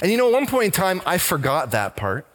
And 0.01 0.11
you 0.11 0.17
know, 0.17 0.27
at 0.27 0.33
one 0.33 0.47
point 0.47 0.65
in 0.65 0.71
time, 0.71 1.01
I 1.05 1.17
forgot 1.17 1.71
that 1.71 1.95
part. 1.95 2.27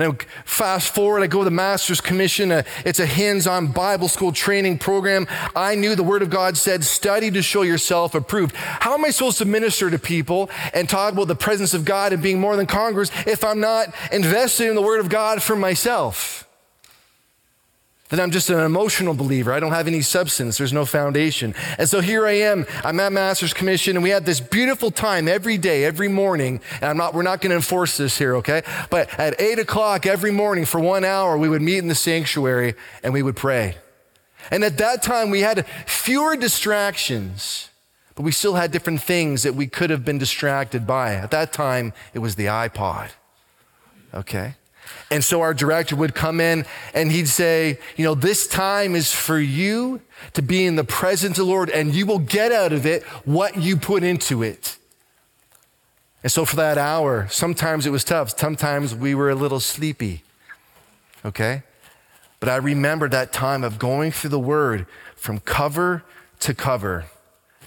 Now, 0.00 0.16
fast 0.46 0.94
forward, 0.94 1.22
I 1.22 1.26
go 1.26 1.40
to 1.40 1.44
the 1.44 1.50
Master's 1.50 2.00
Commission. 2.00 2.50
It's 2.86 3.00
a 3.00 3.06
hands 3.06 3.46
on 3.46 3.66
Bible 3.66 4.08
school 4.08 4.32
training 4.32 4.78
program. 4.78 5.26
I 5.54 5.74
knew 5.74 5.94
the 5.94 6.02
Word 6.02 6.22
of 6.22 6.30
God 6.30 6.56
said, 6.56 6.84
study 6.84 7.30
to 7.32 7.42
show 7.42 7.60
yourself 7.60 8.14
approved. 8.14 8.56
How 8.56 8.94
am 8.94 9.04
I 9.04 9.10
supposed 9.10 9.36
to 9.38 9.44
minister 9.44 9.90
to 9.90 9.98
people 9.98 10.48
and 10.72 10.88
talk 10.88 11.12
about 11.12 11.28
the 11.28 11.34
presence 11.34 11.74
of 11.74 11.84
God 11.84 12.14
and 12.14 12.22
being 12.22 12.40
more 12.40 12.56
than 12.56 12.64
conquerors 12.64 13.10
if 13.26 13.44
I'm 13.44 13.60
not 13.60 13.94
invested 14.10 14.70
in 14.70 14.74
the 14.74 14.80
Word 14.80 15.00
of 15.00 15.10
God 15.10 15.42
for 15.42 15.54
myself? 15.54 16.48
That 18.10 18.20
I'm 18.20 18.30
just 18.30 18.50
an 18.50 18.60
emotional 18.60 19.14
believer. 19.14 19.52
I 19.52 19.60
don't 19.60 19.72
have 19.72 19.86
any 19.86 20.02
substance. 20.02 20.58
There's 20.58 20.72
no 20.72 20.84
foundation. 20.84 21.54
And 21.78 21.88
so 21.88 22.00
here 22.00 22.26
I 22.26 22.32
am. 22.32 22.66
I'm 22.84 22.98
at 23.00 23.12
Master's 23.12 23.54
Commission, 23.54 23.96
and 23.96 24.02
we 24.02 24.10
had 24.10 24.26
this 24.26 24.40
beautiful 24.40 24.90
time 24.90 25.28
every 25.28 25.56
day, 25.56 25.84
every 25.84 26.08
morning. 26.08 26.60
And 26.80 26.90
I'm 26.90 26.96
not, 26.96 27.14
we're 27.14 27.22
not 27.22 27.40
going 27.40 27.50
to 27.50 27.56
enforce 27.56 27.96
this 27.96 28.18
here, 28.18 28.36
okay? 28.36 28.62
But 28.90 29.18
at 29.18 29.40
eight 29.40 29.58
o'clock 29.58 30.06
every 30.06 30.32
morning 30.32 30.64
for 30.64 30.80
one 30.80 31.04
hour, 31.04 31.38
we 31.38 31.48
would 31.48 31.62
meet 31.62 31.78
in 31.78 31.88
the 31.88 31.94
sanctuary 31.94 32.74
and 33.02 33.12
we 33.12 33.22
would 33.22 33.36
pray. 33.36 33.76
And 34.50 34.64
at 34.64 34.78
that 34.78 35.02
time, 35.02 35.30
we 35.30 35.40
had 35.40 35.64
fewer 35.86 36.34
distractions, 36.34 37.70
but 38.16 38.22
we 38.22 38.32
still 38.32 38.54
had 38.54 38.72
different 38.72 39.02
things 39.02 39.44
that 39.44 39.54
we 39.54 39.68
could 39.68 39.90
have 39.90 40.04
been 40.04 40.18
distracted 40.18 40.86
by. 40.86 41.14
At 41.14 41.30
that 41.30 41.52
time, 41.52 41.92
it 42.12 42.18
was 42.18 42.34
the 42.34 42.46
iPod, 42.46 43.10
okay? 44.12 44.56
And 45.10 45.24
so 45.24 45.40
our 45.40 45.52
director 45.52 45.96
would 45.96 46.14
come 46.14 46.40
in 46.40 46.64
and 46.94 47.10
he'd 47.10 47.28
say, 47.28 47.78
You 47.96 48.04
know, 48.04 48.14
this 48.14 48.46
time 48.46 48.94
is 48.94 49.12
for 49.12 49.40
you 49.40 50.00
to 50.34 50.42
be 50.42 50.64
in 50.64 50.76
the 50.76 50.84
presence 50.84 51.38
of 51.38 51.46
the 51.46 51.50
Lord, 51.50 51.68
and 51.70 51.94
you 51.94 52.06
will 52.06 52.20
get 52.20 52.52
out 52.52 52.72
of 52.72 52.86
it 52.86 53.02
what 53.24 53.56
you 53.56 53.76
put 53.76 54.04
into 54.04 54.42
it. 54.42 54.76
And 56.22 56.30
so 56.30 56.44
for 56.44 56.56
that 56.56 56.78
hour, 56.78 57.26
sometimes 57.30 57.86
it 57.86 57.90
was 57.90 58.04
tough. 58.04 58.38
Sometimes 58.38 58.94
we 58.94 59.14
were 59.14 59.30
a 59.30 59.34
little 59.34 59.60
sleepy. 59.60 60.22
Okay? 61.24 61.62
But 62.38 62.48
I 62.48 62.56
remember 62.56 63.08
that 63.08 63.32
time 63.32 63.64
of 63.64 63.78
going 63.78 64.12
through 64.12 64.30
the 64.30 64.38
word 64.38 64.86
from 65.16 65.40
cover 65.40 66.04
to 66.40 66.54
cover 66.54 67.06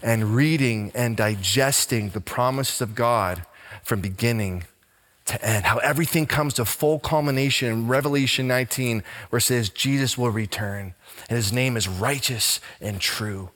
and 0.02 0.36
reading 0.36 0.92
and 0.96 1.18
digesting 1.18 2.10
the 2.10 2.22
promises 2.22 2.82
of 2.82 2.96
God 2.96 3.46
from 3.84 4.02
beginning 4.02 4.64
to 5.26 5.46
end. 5.46 5.66
How 5.66 5.78
everything 5.78 6.26
comes 6.26 6.54
to 6.56 6.66
full 6.66 7.00
culmination 7.00 7.72
in 7.72 7.88
Revelation 7.88 8.48
19, 8.48 9.04
where 9.30 9.38
it 9.38 9.42
says 9.42 9.70
Jesus 9.70 10.18
will 10.18 10.32
return 10.32 10.94
and 11.30 11.38
his 11.38 11.54
name 11.54 11.78
is 11.78 11.88
righteous 11.88 12.60
and 12.82 13.00
true 13.00 13.52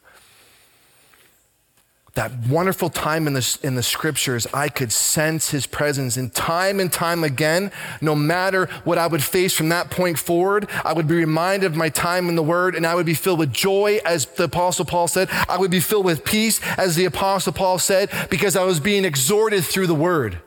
that 2.18 2.32
wonderful 2.50 2.90
time 2.90 3.28
in 3.28 3.34
the, 3.34 3.60
in 3.62 3.76
the 3.76 3.84
scriptures, 3.84 4.48
I 4.52 4.70
could 4.70 4.92
sense 4.92 5.52
his 5.52 5.68
presence. 5.68 6.18
And 6.18 6.34
time 6.34 6.80
and 6.80 6.92
time 6.92 7.24
again, 7.24 7.72
no 8.02 8.16
matter 8.16 8.66
what 8.84 8.98
I 8.98 9.06
would 9.06 9.24
face 9.24 9.54
from 9.54 9.70
that 9.70 9.92
point 9.92 10.18
forward, 10.18 10.68
I 10.84 10.94
would 10.94 11.08
be 11.08 11.14
reminded 11.14 11.68
of 11.68 11.78
my 11.78 11.90
time 11.90 12.28
in 12.28 12.36
the 12.36 12.44
word 12.44 12.74
and 12.74 12.88
I 12.88 12.96
would 12.96 13.06
be 13.06 13.14
filled 13.14 13.38
with 13.38 13.54
joy, 13.54 14.00
as 14.04 14.26
the 14.26 14.46
apostle 14.46 14.84
Paul 14.84 15.08
said. 15.08 15.30
I 15.48 15.58
would 15.60 15.70
be 15.70 15.80
filled 15.80 16.06
with 16.06 16.26
peace, 16.26 16.60
as 16.76 16.96
the 16.96 17.06
apostle 17.06 17.54
Paul 17.54 17.78
said, 17.78 18.10
because 18.32 18.56
I 18.56 18.64
was 18.64 18.80
being 18.80 19.06
exhorted 19.06 19.64
through 19.64 19.88
the 19.88 19.96
word. 19.96 20.42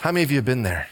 How 0.00 0.12
many 0.12 0.24
of 0.24 0.30
you 0.30 0.36
have 0.36 0.44
been 0.44 0.62
there? 0.62 0.88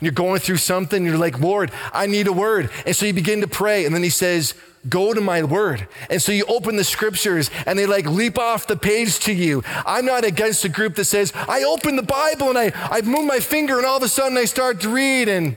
You're 0.00 0.12
going 0.12 0.40
through 0.40 0.56
something, 0.56 1.04
you're 1.04 1.16
like, 1.16 1.38
Lord, 1.38 1.70
I 1.92 2.06
need 2.06 2.26
a 2.26 2.32
word. 2.32 2.70
And 2.84 2.94
so 2.94 3.06
you 3.06 3.12
begin 3.12 3.40
to 3.40 3.46
pray, 3.46 3.84
and 3.84 3.94
then 3.94 4.02
he 4.02 4.10
says, 4.10 4.54
go 4.88 5.14
to 5.14 5.20
my 5.20 5.42
word. 5.42 5.86
And 6.10 6.20
so 6.20 6.32
you 6.32 6.44
open 6.46 6.76
the 6.76 6.84
scriptures 6.84 7.50
and 7.66 7.78
they 7.78 7.86
like 7.86 8.06
leap 8.06 8.38
off 8.38 8.66
the 8.66 8.76
page 8.76 9.20
to 9.20 9.32
you. 9.32 9.62
I'm 9.86 10.04
not 10.04 10.24
against 10.24 10.64
a 10.64 10.68
group 10.68 10.96
that 10.96 11.04
says, 11.04 11.32
I 11.34 11.62
open 11.62 11.96
the 11.96 12.02
Bible 12.02 12.48
and 12.48 12.58
I, 12.58 12.72
I 12.74 13.00
move 13.02 13.24
my 13.24 13.38
finger 13.38 13.76
and 13.76 13.86
all 13.86 13.96
of 13.96 14.02
a 14.02 14.08
sudden 14.08 14.36
I 14.36 14.44
start 14.44 14.80
to 14.80 14.88
read. 14.88 15.28
And 15.28 15.56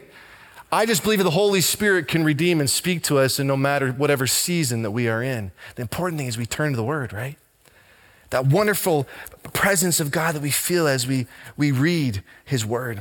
I 0.71 0.85
just 0.85 1.03
believe 1.03 1.23
the 1.23 1.31
Holy 1.31 1.61
Spirit 1.61 2.07
can 2.07 2.23
redeem 2.23 2.59
and 2.59 2.69
speak 2.69 3.03
to 3.03 3.17
us 3.17 3.39
in 3.39 3.47
no 3.47 3.57
matter 3.57 3.91
whatever 3.91 4.27
season 4.27 4.83
that 4.83 4.91
we 4.91 5.07
are 5.07 5.23
in. 5.23 5.51
The 5.75 5.81
important 5.81 6.19
thing 6.19 6.27
is 6.27 6.37
we 6.37 6.45
turn 6.45 6.71
to 6.71 6.77
the 6.77 6.83
word, 6.83 7.13
right? 7.13 7.37
That 8.35 8.47
wonderful 8.47 9.07
presence 9.53 10.01
of 10.01 10.11
God 10.11 10.35
that 10.35 10.41
we 10.41 10.51
feel 10.51 10.89
as 10.89 11.07
we, 11.07 11.25
we 11.55 11.71
read 11.71 12.21
his 12.43 12.65
word. 12.65 12.99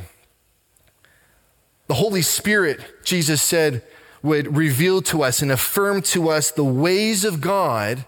The 1.88 1.94
Holy 1.94 2.22
Spirit, 2.22 3.02
Jesus 3.04 3.42
said, 3.42 3.82
would 4.22 4.56
reveal 4.56 5.02
to 5.02 5.24
us 5.24 5.42
and 5.42 5.50
affirm 5.50 6.02
to 6.02 6.28
us 6.28 6.52
the 6.52 6.62
ways 6.62 7.24
of 7.24 7.40
God 7.40 8.04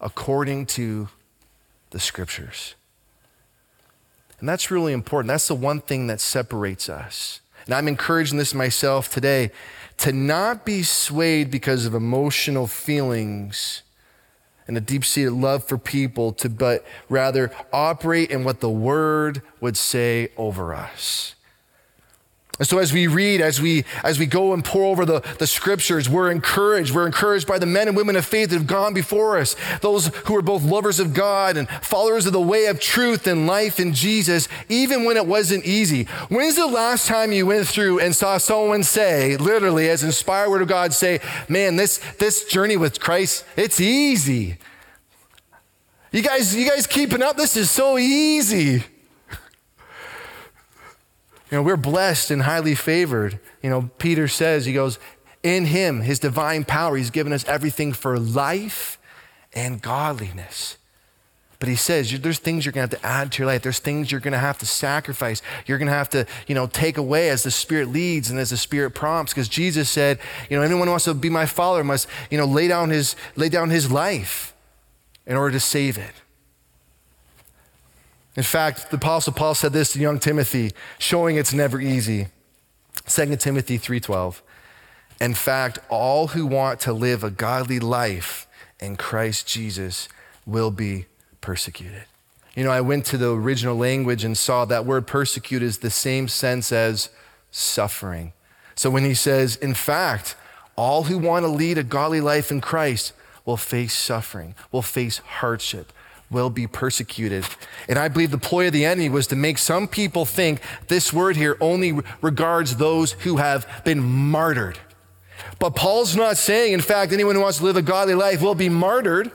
according 0.00 0.64
to 0.64 1.10
the 1.90 2.00
scriptures. 2.00 2.74
And 4.40 4.48
that's 4.48 4.70
really 4.70 4.94
important. 4.94 5.28
That's 5.28 5.48
the 5.48 5.54
one 5.54 5.82
thing 5.82 6.06
that 6.06 6.22
separates 6.22 6.88
us. 6.88 7.40
And 7.66 7.74
I'm 7.74 7.86
encouraging 7.86 8.38
this 8.38 8.54
myself 8.54 9.10
today 9.10 9.50
to 9.98 10.10
not 10.10 10.64
be 10.64 10.82
swayed 10.82 11.50
because 11.50 11.84
of 11.84 11.92
emotional 11.92 12.66
feelings 12.66 13.82
and 14.66 14.76
a 14.76 14.80
deep 14.80 15.04
seated 15.04 15.32
love 15.32 15.64
for 15.64 15.78
people, 15.78 16.32
to, 16.32 16.48
but 16.48 16.84
rather 17.08 17.52
operate 17.72 18.30
in 18.30 18.42
what 18.42 18.60
the 18.60 18.70
word 18.70 19.42
would 19.60 19.76
say 19.76 20.30
over 20.36 20.74
us. 20.74 21.35
And 22.58 22.66
so 22.66 22.78
as 22.78 22.92
we 22.92 23.06
read, 23.06 23.42
as 23.42 23.60
we 23.60 23.84
as 24.02 24.18
we 24.18 24.24
go 24.24 24.54
and 24.54 24.64
pore 24.64 24.84
over 24.84 25.04
the, 25.04 25.20
the 25.38 25.46
scriptures, 25.46 26.08
we're 26.08 26.30
encouraged. 26.30 26.94
We're 26.94 27.06
encouraged 27.06 27.46
by 27.46 27.58
the 27.58 27.66
men 27.66 27.86
and 27.86 27.96
women 27.96 28.16
of 28.16 28.24
faith 28.24 28.48
that 28.48 28.56
have 28.56 28.66
gone 28.66 28.94
before 28.94 29.36
us, 29.38 29.56
those 29.82 30.06
who 30.24 30.34
are 30.36 30.42
both 30.42 30.62
lovers 30.62 30.98
of 30.98 31.12
God 31.12 31.58
and 31.58 31.68
followers 31.68 32.24
of 32.24 32.32
the 32.32 32.40
way 32.40 32.66
of 32.66 32.80
truth 32.80 33.26
and 33.26 33.46
life 33.46 33.78
in 33.78 33.92
Jesus, 33.92 34.48
even 34.70 35.04
when 35.04 35.18
it 35.18 35.26
wasn't 35.26 35.66
easy. 35.66 36.04
When's 36.28 36.56
the 36.56 36.66
last 36.66 37.06
time 37.06 37.30
you 37.30 37.44
went 37.44 37.66
through 37.66 38.00
and 38.00 38.16
saw 38.16 38.38
someone 38.38 38.82
say, 38.84 39.36
literally, 39.36 39.90
as 39.90 40.02
inspired 40.02 40.48
word 40.48 40.62
of 40.62 40.68
God, 40.68 40.94
say, 40.94 41.20
man, 41.48 41.76
this 41.76 41.98
this 42.18 42.44
journey 42.44 42.78
with 42.78 43.00
Christ, 43.00 43.44
it's 43.56 43.80
easy. 43.80 44.56
You 46.10 46.22
guys, 46.22 46.54
you 46.56 46.66
guys 46.66 46.86
keeping 46.86 47.20
up? 47.20 47.36
This 47.36 47.54
is 47.56 47.70
so 47.70 47.98
easy. 47.98 48.82
Know, 51.56 51.62
we're 51.62 51.76
blessed 51.76 52.30
and 52.30 52.42
highly 52.42 52.74
favored. 52.74 53.40
You 53.62 53.70
know, 53.70 53.90
Peter 53.96 54.28
says, 54.28 54.66
he 54.66 54.74
goes, 54.74 54.98
in 55.42 55.64
him, 55.66 56.02
his 56.02 56.18
divine 56.18 56.64
power, 56.64 56.96
he's 56.96 57.10
given 57.10 57.32
us 57.32 57.46
everything 57.46 57.94
for 57.94 58.18
life 58.18 58.98
and 59.54 59.80
godliness. 59.80 60.76
But 61.58 61.70
he 61.70 61.76
says, 61.76 62.20
there's 62.20 62.38
things 62.38 62.66
you're 62.66 62.72
going 62.72 62.86
to 62.86 62.96
have 62.96 63.02
to 63.02 63.08
add 63.08 63.32
to 63.32 63.42
your 63.42 63.46
life. 63.46 63.62
There's 63.62 63.78
things 63.78 64.12
you're 64.12 64.20
going 64.20 64.32
to 64.32 64.38
have 64.38 64.58
to 64.58 64.66
sacrifice. 64.66 65.40
You're 65.64 65.78
going 65.78 65.88
to 65.88 65.94
have 65.94 66.10
to, 66.10 66.26
you 66.46 66.54
know, 66.54 66.66
take 66.66 66.98
away 66.98 67.30
as 67.30 67.42
the 67.42 67.50
Spirit 67.50 67.88
leads 67.88 68.28
and 68.28 68.38
as 68.38 68.50
the 68.50 68.58
Spirit 68.58 68.90
prompts. 68.90 69.32
Because 69.32 69.48
Jesus 69.48 69.88
said, 69.88 70.18
you 70.50 70.58
know, 70.58 70.62
anyone 70.62 70.86
who 70.88 70.90
wants 70.90 71.06
to 71.06 71.14
be 71.14 71.30
my 71.30 71.46
follower 71.46 71.82
must, 71.82 72.06
you 72.30 72.36
know, 72.36 72.44
lay 72.44 72.68
down 72.68 72.90
his, 72.90 73.16
lay 73.34 73.48
down 73.48 73.70
his 73.70 73.90
life 73.90 74.54
in 75.24 75.36
order 75.36 75.52
to 75.52 75.60
save 75.60 75.96
it. 75.96 76.12
In 78.36 78.42
fact, 78.42 78.90
the 78.90 78.96
apostle 78.96 79.32
Paul 79.32 79.54
said 79.54 79.72
this 79.72 79.92
to 79.92 79.98
young 79.98 80.18
Timothy, 80.18 80.72
showing 80.98 81.36
it's 81.36 81.54
never 81.54 81.80
easy. 81.80 82.28
2 83.06 83.36
Timothy 83.36 83.78
3:12. 83.78 84.42
In 85.20 85.34
fact, 85.34 85.78
all 85.88 86.28
who 86.28 86.46
want 86.46 86.80
to 86.80 86.92
live 86.92 87.24
a 87.24 87.30
godly 87.30 87.80
life 87.80 88.46
in 88.78 88.96
Christ 88.96 89.46
Jesus 89.46 90.08
will 90.44 90.70
be 90.70 91.06
persecuted. 91.40 92.04
You 92.54 92.64
know, 92.64 92.70
I 92.70 92.80
went 92.82 93.06
to 93.06 93.18
the 93.18 93.32
original 93.32 93.76
language 93.76 94.24
and 94.24 94.36
saw 94.36 94.64
that 94.66 94.84
word 94.84 95.06
persecute 95.06 95.62
is 95.62 95.78
the 95.78 95.90
same 95.90 96.28
sense 96.28 96.72
as 96.72 97.10
suffering. 97.50 98.32
So 98.74 98.90
when 98.90 99.04
he 99.04 99.14
says, 99.14 99.56
in 99.56 99.74
fact, 99.74 100.36
all 100.74 101.04
who 101.04 101.18
want 101.18 101.44
to 101.44 101.50
lead 101.50 101.78
a 101.78 101.82
godly 101.82 102.20
life 102.20 102.50
in 102.50 102.60
Christ 102.60 103.12
will 103.46 103.56
face 103.56 103.94
suffering, 103.94 104.54
will 104.70 104.82
face 104.82 105.18
hardship, 105.18 105.92
will 106.30 106.50
be 106.50 106.66
persecuted. 106.66 107.44
And 107.88 107.98
I 107.98 108.08
believe 108.08 108.30
the 108.30 108.38
ploy 108.38 108.66
of 108.66 108.72
the 108.72 108.84
enemy 108.84 109.08
was 109.08 109.26
to 109.28 109.36
make 109.36 109.58
some 109.58 109.86
people 109.86 110.24
think 110.24 110.60
this 110.88 111.12
word 111.12 111.36
here 111.36 111.56
only 111.60 112.00
regards 112.20 112.76
those 112.76 113.12
who 113.12 113.36
have 113.36 113.66
been 113.84 114.02
martyred. 114.02 114.78
But 115.58 115.76
Paul's 115.76 116.16
not 116.16 116.36
saying, 116.36 116.72
in 116.72 116.80
fact, 116.80 117.12
anyone 117.12 117.34
who 117.34 117.40
wants 117.40 117.58
to 117.58 117.64
live 117.64 117.76
a 117.76 117.82
godly 117.82 118.14
life 118.14 118.42
will 118.42 118.54
be 118.54 118.68
martyred. 118.68 119.30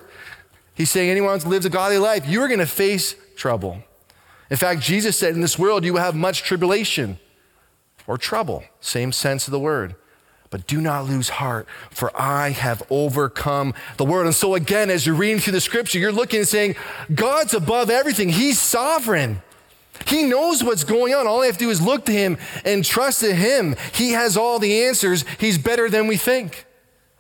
He's 0.74 0.92
saying 0.92 1.10
anyone 1.10 1.40
who 1.40 1.50
lives 1.50 1.66
a 1.66 1.70
godly 1.70 1.98
life, 1.98 2.28
you're 2.28 2.48
going 2.48 2.60
to 2.60 2.66
face 2.66 3.16
trouble. 3.36 3.84
In 4.50 4.58
fact, 4.58 4.82
Jesus 4.82 5.18
said, 5.18 5.34
in 5.34 5.42
this 5.42 5.58
world 5.58 5.86
you 5.86 5.94
will 5.94 6.02
have 6.02 6.16
much 6.16 6.44
tribulation 6.44 7.20
or 8.06 8.18
trouble, 8.18 8.64
same 8.82 9.12
sense 9.12 9.48
of 9.48 9.52
the 9.52 9.60
word. 9.60 9.96
But 10.52 10.68
do 10.68 10.82
not 10.82 11.06
lose 11.06 11.30
heart, 11.30 11.66
for 11.90 12.12
I 12.14 12.50
have 12.50 12.84
overcome 12.90 13.74
the 13.96 14.04
world. 14.04 14.26
And 14.26 14.36
so, 14.36 14.54
again, 14.54 14.90
as 14.90 15.06
you're 15.06 15.16
reading 15.16 15.40
through 15.40 15.54
the 15.54 15.62
scripture, 15.62 15.98
you're 15.98 16.12
looking 16.12 16.40
and 16.40 16.48
saying, 16.48 16.76
God's 17.16 17.54
above 17.54 17.90
everything. 17.90 18.30
He's 18.30 18.60
sovereign. 18.60 19.42
He 20.06 20.24
knows 20.24 20.62
what's 20.62 20.84
going 20.84 21.14
on. 21.14 21.26
All 21.26 21.42
I 21.42 21.46
have 21.46 21.58
to 21.58 21.66
do 21.66 21.70
is 21.70 21.82
look 21.82 22.06
to 22.06 22.12
Him 22.12 22.38
and 22.66 22.84
trust 22.84 23.24
in 23.24 23.38
Him. 23.38 23.78
He 23.94 24.12
has 24.12 24.36
all 24.36 24.60
the 24.60 24.84
answers. 24.84 25.24
He's 25.40 25.58
better 25.58 25.90
than 25.90 26.08
we 26.08 26.18
think. 26.18 26.66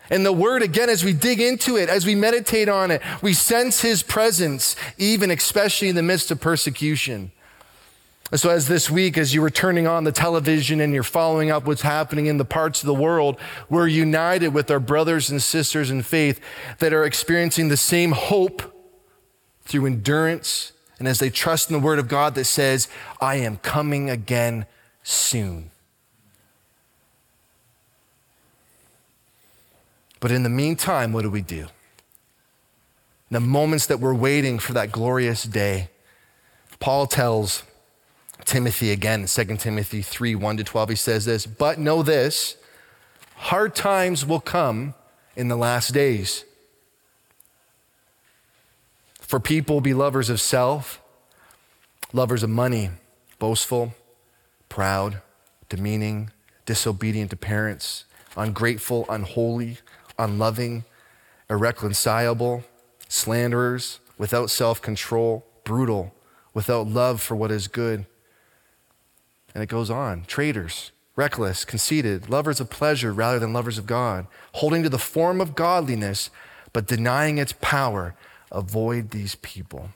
And 0.09 0.25
the 0.25 0.33
word, 0.33 0.61
again, 0.61 0.89
as 0.89 1.05
we 1.05 1.13
dig 1.13 1.39
into 1.39 1.77
it, 1.77 1.88
as 1.88 2.05
we 2.05 2.15
meditate 2.15 2.67
on 2.67 2.91
it, 2.91 3.01
we 3.21 3.33
sense 3.33 3.79
His 3.79 4.03
presence, 4.03 4.75
even 4.97 5.31
especially 5.31 5.88
in 5.88 5.95
the 5.95 6.03
midst 6.03 6.31
of 6.31 6.41
persecution. 6.41 7.31
So, 8.33 8.50
as 8.50 8.69
this 8.69 8.89
week, 8.89 9.17
as 9.17 9.33
you 9.33 9.41
were 9.41 9.50
turning 9.50 9.88
on 9.88 10.05
the 10.05 10.11
television 10.13 10.79
and 10.79 10.93
you're 10.93 11.03
following 11.03 11.51
up 11.51 11.65
what's 11.65 11.81
happening 11.81 12.27
in 12.27 12.38
the 12.38 12.45
parts 12.45 12.81
of 12.81 12.88
the 12.88 12.93
world, 12.93 13.38
we're 13.69 13.88
united 13.88 14.53
with 14.53 14.71
our 14.71 14.79
brothers 14.79 15.29
and 15.29 15.41
sisters 15.41 15.91
in 15.91 16.01
faith 16.01 16.39
that 16.79 16.93
are 16.93 17.03
experiencing 17.03 17.67
the 17.67 17.75
same 17.75 18.13
hope 18.13 18.73
through 19.63 19.85
endurance 19.85 20.71
and 21.01 21.07
as 21.07 21.17
they 21.17 21.31
trust 21.31 21.71
in 21.71 21.73
the 21.73 21.83
word 21.83 21.97
of 21.97 22.07
God 22.07 22.35
that 22.35 22.45
says, 22.45 22.88
I 23.19 23.38
am 23.38 23.57
coming 23.57 24.07
again 24.11 24.67
soon. 25.01 25.71
But 30.19 30.29
in 30.31 30.43
the 30.43 30.50
meantime, 30.50 31.11
what 31.11 31.23
do 31.23 31.31
we 31.31 31.41
do? 31.41 31.61
In 31.61 31.69
the 33.31 33.39
moments 33.39 33.88
that 33.88 34.00
we're 34.00 34.13
waiting 34.13 34.59
for 34.59 34.73
that 34.73 34.91
glorious 34.91 35.41
day, 35.41 35.89
Paul 36.79 37.07
tells 37.07 37.63
Timothy 38.45 38.91
again, 38.91 39.25
2 39.25 39.43
Timothy 39.57 40.01
3 40.01 40.36
1 40.36 40.57
to 40.57 40.63
12, 40.63 40.89
he 40.89 40.95
says 40.95 41.25
this, 41.25 41.45
but 41.45 41.79
know 41.79 42.03
this 42.03 42.57
hard 43.36 43.74
times 43.75 44.25
will 44.25 44.39
come 44.39 44.93
in 45.36 45.48
the 45.48 45.55
last 45.55 45.93
days. 45.93 46.45
For 49.19 49.39
people 49.39 49.77
will 49.77 49.81
be 49.81 49.93
lovers 49.93 50.29
of 50.29 50.41
self, 50.41 51.01
lovers 52.13 52.43
of 52.43 52.50
money, 52.50 52.89
boastful, 53.39 53.93
proud, 54.69 55.21
demeaning, 55.69 56.31
disobedient 56.65 57.31
to 57.31 57.38
parents, 57.38 58.05
ungrateful, 58.36 59.05
unholy, 59.10 59.77
unloving, 60.19 60.83
irreconcilable, 61.50 62.63
slanderers, 63.07 64.00
without 64.17 64.50
self 64.50 64.81
control, 64.81 65.45
brutal 65.63 66.13
without 66.53 66.88
love 66.88 67.21
for 67.21 67.36
what 67.36 67.51
is 67.51 67.67
good. 67.67 68.05
And 69.53 69.63
it 69.63 69.70
goes 69.70 69.89
on 69.89 70.25
traitors, 70.25 70.91
reckless, 71.15 71.65
conceited, 71.65 72.29
lovers 72.29 72.60
of 72.60 72.70
pleasure 72.70 73.13
rather 73.13 73.39
than 73.39 73.53
lovers 73.53 73.77
of 73.77 73.86
God, 73.86 74.27
holding 74.53 74.84
to 74.84 74.89
the 74.89 74.98
form 74.98 75.41
of 75.41 75.55
godliness, 75.55 76.29
but 76.74 76.88
denying 76.88 77.38
its 77.38 77.53
power. 77.53 78.15
Avoid 78.51 79.12
these 79.12 79.36
people 79.36 79.91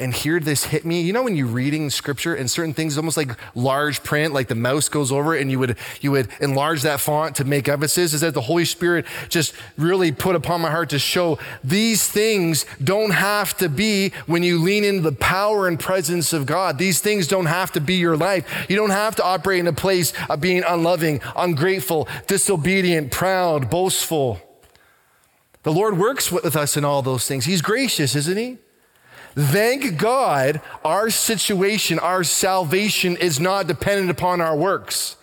and 0.00 0.12
here 0.12 0.40
this 0.40 0.64
hit 0.64 0.84
me. 0.84 1.02
You 1.02 1.12
know 1.12 1.22
when 1.22 1.36
you're 1.36 1.46
reading 1.46 1.88
scripture 1.88 2.34
and 2.34 2.50
certain 2.50 2.74
things 2.74 2.98
almost 2.98 3.16
like 3.16 3.30
large 3.54 4.02
print, 4.02 4.34
like 4.34 4.48
the 4.48 4.56
mouse 4.56 4.88
goes 4.88 5.12
over 5.12 5.36
it 5.36 5.40
and 5.40 5.50
you 5.50 5.58
would 5.60 5.76
you 6.00 6.10
would 6.10 6.28
enlarge 6.40 6.82
that 6.82 6.98
font 7.00 7.36
to 7.36 7.44
make 7.44 7.68
emphasis, 7.68 8.12
is 8.12 8.20
that 8.22 8.34
the 8.34 8.40
Holy 8.40 8.64
Spirit 8.64 9.06
just 9.28 9.54
really 9.78 10.10
put 10.10 10.34
upon 10.34 10.60
my 10.60 10.70
heart 10.70 10.90
to 10.90 10.98
show 10.98 11.38
these 11.62 12.08
things 12.08 12.66
don't 12.82 13.12
have 13.12 13.56
to 13.58 13.68
be 13.68 14.10
when 14.26 14.42
you 14.42 14.60
lean 14.60 14.82
into 14.82 15.02
the 15.02 15.16
power 15.16 15.68
and 15.68 15.78
presence 15.78 16.32
of 16.32 16.44
God. 16.44 16.76
These 16.78 17.00
things 17.00 17.28
don't 17.28 17.46
have 17.46 17.70
to 17.72 17.80
be 17.80 17.94
your 17.94 18.16
life. 18.16 18.66
You 18.68 18.76
don't 18.76 18.90
have 18.90 19.14
to 19.16 19.24
operate 19.24 19.60
in 19.60 19.68
a 19.68 19.72
place 19.72 20.12
of 20.28 20.40
being 20.40 20.64
unloving, 20.66 21.20
ungrateful, 21.36 22.08
disobedient, 22.26 23.12
proud, 23.12 23.70
boastful. 23.70 24.40
The 25.62 25.72
Lord 25.72 25.98
works 25.98 26.32
with 26.32 26.56
us 26.56 26.76
in 26.76 26.84
all 26.84 27.00
those 27.00 27.26
things. 27.26 27.44
He's 27.44 27.62
gracious, 27.62 28.16
isn't 28.16 28.36
he? 28.36 28.58
Thank 29.36 29.98
God 29.98 30.60
our 30.84 31.10
situation, 31.10 31.98
our 31.98 32.22
salvation 32.22 33.16
is 33.16 33.40
not 33.40 33.66
dependent 33.66 34.10
upon 34.10 34.40
our 34.40 34.56
works. 34.56 35.16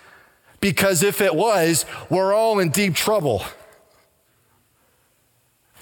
Because 0.60 1.02
if 1.02 1.22
it 1.22 1.34
was, 1.34 1.86
we're 2.10 2.34
all 2.34 2.60
in 2.60 2.70
deep 2.70 2.94
trouble. 2.94 3.44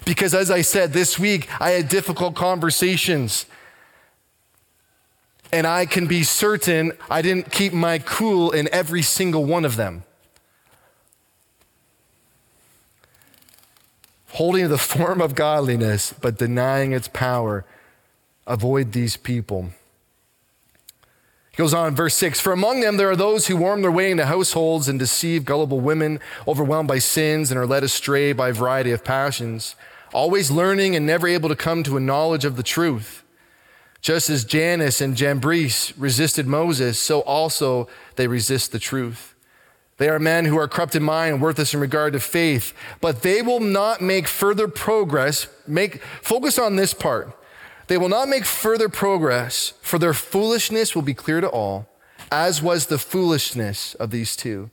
Because 0.04 0.32
as 0.32 0.50
I 0.50 0.62
said 0.62 0.92
this 0.92 1.18
week, 1.18 1.48
I 1.60 1.70
had 1.70 1.88
difficult 1.88 2.34
conversations. 2.34 3.46
And 5.52 5.66
I 5.66 5.84
can 5.84 6.06
be 6.06 6.22
certain 6.22 6.92
I 7.10 7.22
didn't 7.22 7.50
keep 7.50 7.72
my 7.72 7.98
cool 7.98 8.52
in 8.52 8.68
every 8.72 9.02
single 9.02 9.44
one 9.44 9.64
of 9.64 9.76
them. 9.76 10.04
Holding 14.30 14.68
the 14.68 14.78
form 14.78 15.20
of 15.20 15.34
godliness, 15.34 16.12
but 16.12 16.38
denying 16.38 16.92
its 16.92 17.08
power 17.08 17.64
avoid 18.50 18.92
these 18.92 19.16
people. 19.16 19.70
He 21.52 21.56
goes 21.56 21.72
on, 21.72 21.88
in 21.88 21.94
verse 21.94 22.14
6 22.16 22.40
For 22.40 22.52
among 22.52 22.80
them 22.80 22.96
there 22.96 23.10
are 23.10 23.16
those 23.16 23.46
who 23.46 23.56
worm 23.56 23.82
their 23.82 23.92
way 23.92 24.10
into 24.10 24.26
households 24.26 24.88
and 24.88 24.98
deceive 24.98 25.44
gullible 25.44 25.80
women, 25.80 26.20
overwhelmed 26.46 26.88
by 26.88 26.98
sins 26.98 27.50
and 27.50 27.58
are 27.58 27.66
led 27.66 27.84
astray 27.84 28.32
by 28.32 28.50
a 28.50 28.52
variety 28.52 28.90
of 28.90 29.04
passions, 29.04 29.76
always 30.12 30.50
learning 30.50 30.96
and 30.96 31.06
never 31.06 31.28
able 31.28 31.48
to 31.48 31.56
come 31.56 31.82
to 31.84 31.96
a 31.96 32.00
knowledge 32.00 32.44
of 32.44 32.56
the 32.56 32.62
truth. 32.62 33.22
Just 34.00 34.30
as 34.30 34.44
Jannes 34.44 35.00
and 35.00 35.16
Jambres 35.16 35.92
resisted 35.96 36.46
Moses, 36.46 36.98
so 36.98 37.20
also 37.20 37.86
they 38.16 38.26
resist 38.26 38.72
the 38.72 38.78
truth. 38.78 39.34
They 39.98 40.08
are 40.08 40.18
men 40.18 40.46
who 40.46 40.58
are 40.58 40.66
corrupt 40.66 40.96
in 40.96 41.02
mind, 41.02 41.42
worthless 41.42 41.74
in 41.74 41.80
regard 41.80 42.14
to 42.14 42.20
faith, 42.20 42.72
but 43.02 43.20
they 43.22 43.42
will 43.42 43.60
not 43.60 44.00
make 44.00 44.26
further 44.26 44.66
progress. 44.66 45.46
Make 45.66 46.02
focus 46.22 46.58
on 46.58 46.76
this 46.76 46.94
part. 46.94 47.36
They 47.90 47.98
will 47.98 48.08
not 48.08 48.28
make 48.28 48.44
further 48.44 48.88
progress, 48.88 49.72
for 49.82 49.98
their 49.98 50.14
foolishness 50.14 50.94
will 50.94 51.02
be 51.02 51.12
clear 51.12 51.40
to 51.40 51.48
all, 51.48 51.88
as 52.30 52.62
was 52.62 52.86
the 52.86 52.98
foolishness 52.98 53.96
of 53.96 54.12
these 54.12 54.36
two. 54.36 54.70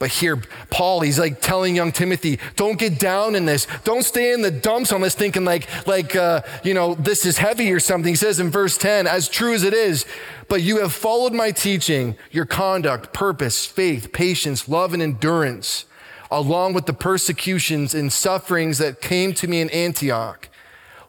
But 0.00 0.10
here, 0.10 0.42
Paul, 0.70 1.02
he's 1.02 1.20
like 1.20 1.40
telling 1.40 1.76
young 1.76 1.92
Timothy, 1.92 2.40
don't 2.56 2.80
get 2.80 2.98
down 2.98 3.36
in 3.36 3.46
this. 3.46 3.68
Don't 3.84 4.02
stay 4.02 4.32
in 4.32 4.42
the 4.42 4.50
dumps 4.50 4.90
on 4.90 5.02
this 5.02 5.14
thinking 5.14 5.44
like, 5.44 5.68
like 5.86 6.16
uh, 6.16 6.42
you 6.64 6.74
know, 6.74 6.96
this 6.96 7.24
is 7.24 7.38
heavy 7.38 7.70
or 7.70 7.78
something. 7.78 8.10
He 8.10 8.16
says 8.16 8.40
in 8.40 8.50
verse 8.50 8.76
10, 8.76 9.06
as 9.06 9.28
true 9.28 9.54
as 9.54 9.62
it 9.62 9.72
is, 9.72 10.04
but 10.48 10.62
you 10.62 10.78
have 10.78 10.92
followed 10.92 11.32
my 11.32 11.52
teaching, 11.52 12.16
your 12.32 12.44
conduct, 12.44 13.12
purpose, 13.12 13.66
faith, 13.66 14.12
patience, 14.12 14.68
love, 14.68 14.94
and 14.94 15.00
endurance, 15.00 15.84
along 16.28 16.72
with 16.72 16.86
the 16.86 16.92
persecutions 16.92 17.94
and 17.94 18.12
sufferings 18.12 18.78
that 18.78 19.00
came 19.00 19.32
to 19.34 19.46
me 19.46 19.60
in 19.60 19.70
Antioch 19.70 20.49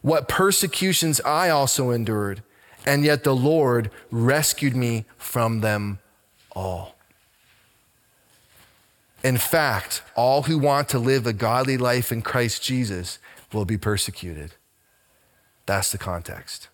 what 0.02 0.28
persecutions 0.28 1.20
I 1.22 1.48
also 1.48 1.90
endured, 1.90 2.42
and 2.84 3.04
yet 3.04 3.24
the 3.24 3.34
Lord 3.34 3.90
rescued 4.10 4.76
me 4.76 5.06
from 5.16 5.60
them 5.60 6.00
all. 6.54 6.96
In 9.24 9.38
fact, 9.38 10.02
all 10.16 10.42
who 10.42 10.58
want 10.58 10.88
to 10.90 10.98
live 10.98 11.26
a 11.26 11.32
godly 11.32 11.76
life 11.76 12.10
in 12.10 12.22
Christ 12.22 12.62
Jesus 12.62 13.18
will 13.52 13.64
be 13.64 13.78
persecuted. 13.78 14.54
That's 15.66 15.92
the 15.92 15.98
context. 15.98 16.68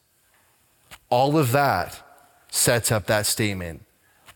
All 1.11 1.37
of 1.37 1.53
that 1.53 2.01
sets 2.51 2.91
up 2.91 3.07
that 3.07 3.27
statement. 3.27 3.85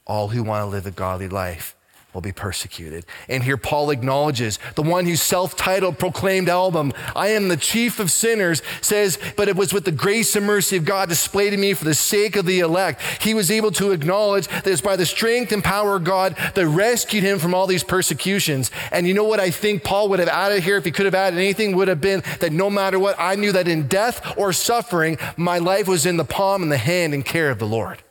All 0.06 0.28
who 0.28 0.42
want 0.42 0.62
to 0.62 0.66
live 0.66 0.86
a 0.86 0.90
godly 0.90 1.28
life 1.28 1.74
will 2.12 2.20
be 2.20 2.32
persecuted. 2.32 3.06
And 3.28 3.42
here 3.42 3.56
Paul 3.56 3.90
acknowledges 3.90 4.58
the 4.74 4.82
one 4.82 5.06
whose 5.06 5.22
self 5.22 5.56
titled 5.56 5.98
proclaimed 5.98 6.48
album, 6.48 6.92
I 7.16 7.28
am 7.28 7.48
the 7.48 7.56
chief 7.56 7.98
of 7.98 8.10
sinners, 8.10 8.62
says, 8.80 9.18
But 9.36 9.48
it 9.48 9.56
was 9.56 9.72
with 9.72 9.84
the 9.84 9.92
grace 9.92 10.36
and 10.36 10.46
mercy 10.46 10.76
of 10.76 10.84
God 10.84 11.08
displayed 11.08 11.50
to 11.50 11.56
me 11.56 11.74
for 11.74 11.84
the 11.84 11.94
sake 11.94 12.36
of 12.36 12.46
the 12.46 12.60
elect. 12.60 13.00
He 13.22 13.34
was 13.34 13.50
able 13.50 13.70
to 13.72 13.92
acknowledge 13.92 14.48
that 14.48 14.66
it's 14.66 14.80
by 14.80 14.96
the 14.96 15.06
strength 15.06 15.52
and 15.52 15.64
power 15.64 15.96
of 15.96 16.04
God 16.04 16.36
that 16.54 16.66
rescued 16.66 17.22
him 17.22 17.38
from 17.38 17.54
all 17.54 17.66
these 17.66 17.84
persecutions. 17.84 18.70
And 18.90 19.06
you 19.06 19.14
know 19.14 19.24
what 19.24 19.40
I 19.40 19.50
think 19.50 19.84
Paul 19.84 20.08
would 20.10 20.18
have 20.18 20.28
added 20.28 20.62
here, 20.62 20.76
if 20.76 20.84
he 20.84 20.90
could 20.90 21.06
have 21.06 21.14
added 21.14 21.38
anything, 21.38 21.76
would 21.76 21.88
have 21.88 22.00
been 22.00 22.22
that 22.40 22.52
no 22.52 22.68
matter 22.68 22.98
what, 22.98 23.16
I 23.18 23.36
knew 23.36 23.52
that 23.52 23.68
in 23.68 23.86
death 23.86 24.36
or 24.36 24.52
suffering, 24.52 25.18
my 25.36 25.58
life 25.58 25.88
was 25.88 26.06
in 26.06 26.16
the 26.16 26.24
palm 26.24 26.62
and 26.62 26.70
the 26.70 26.76
hand 26.76 27.14
and 27.14 27.24
care 27.24 27.50
of 27.50 27.58
the 27.58 27.66
Lord. 27.66 28.02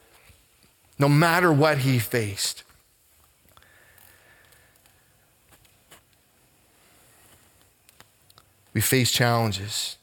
No 0.97 1.09
matter 1.09 1.51
what 1.51 1.79
he 1.79 1.99
faced. 1.99 2.63
We 8.73 8.81
face 8.81 9.11
challenges. 9.11 9.97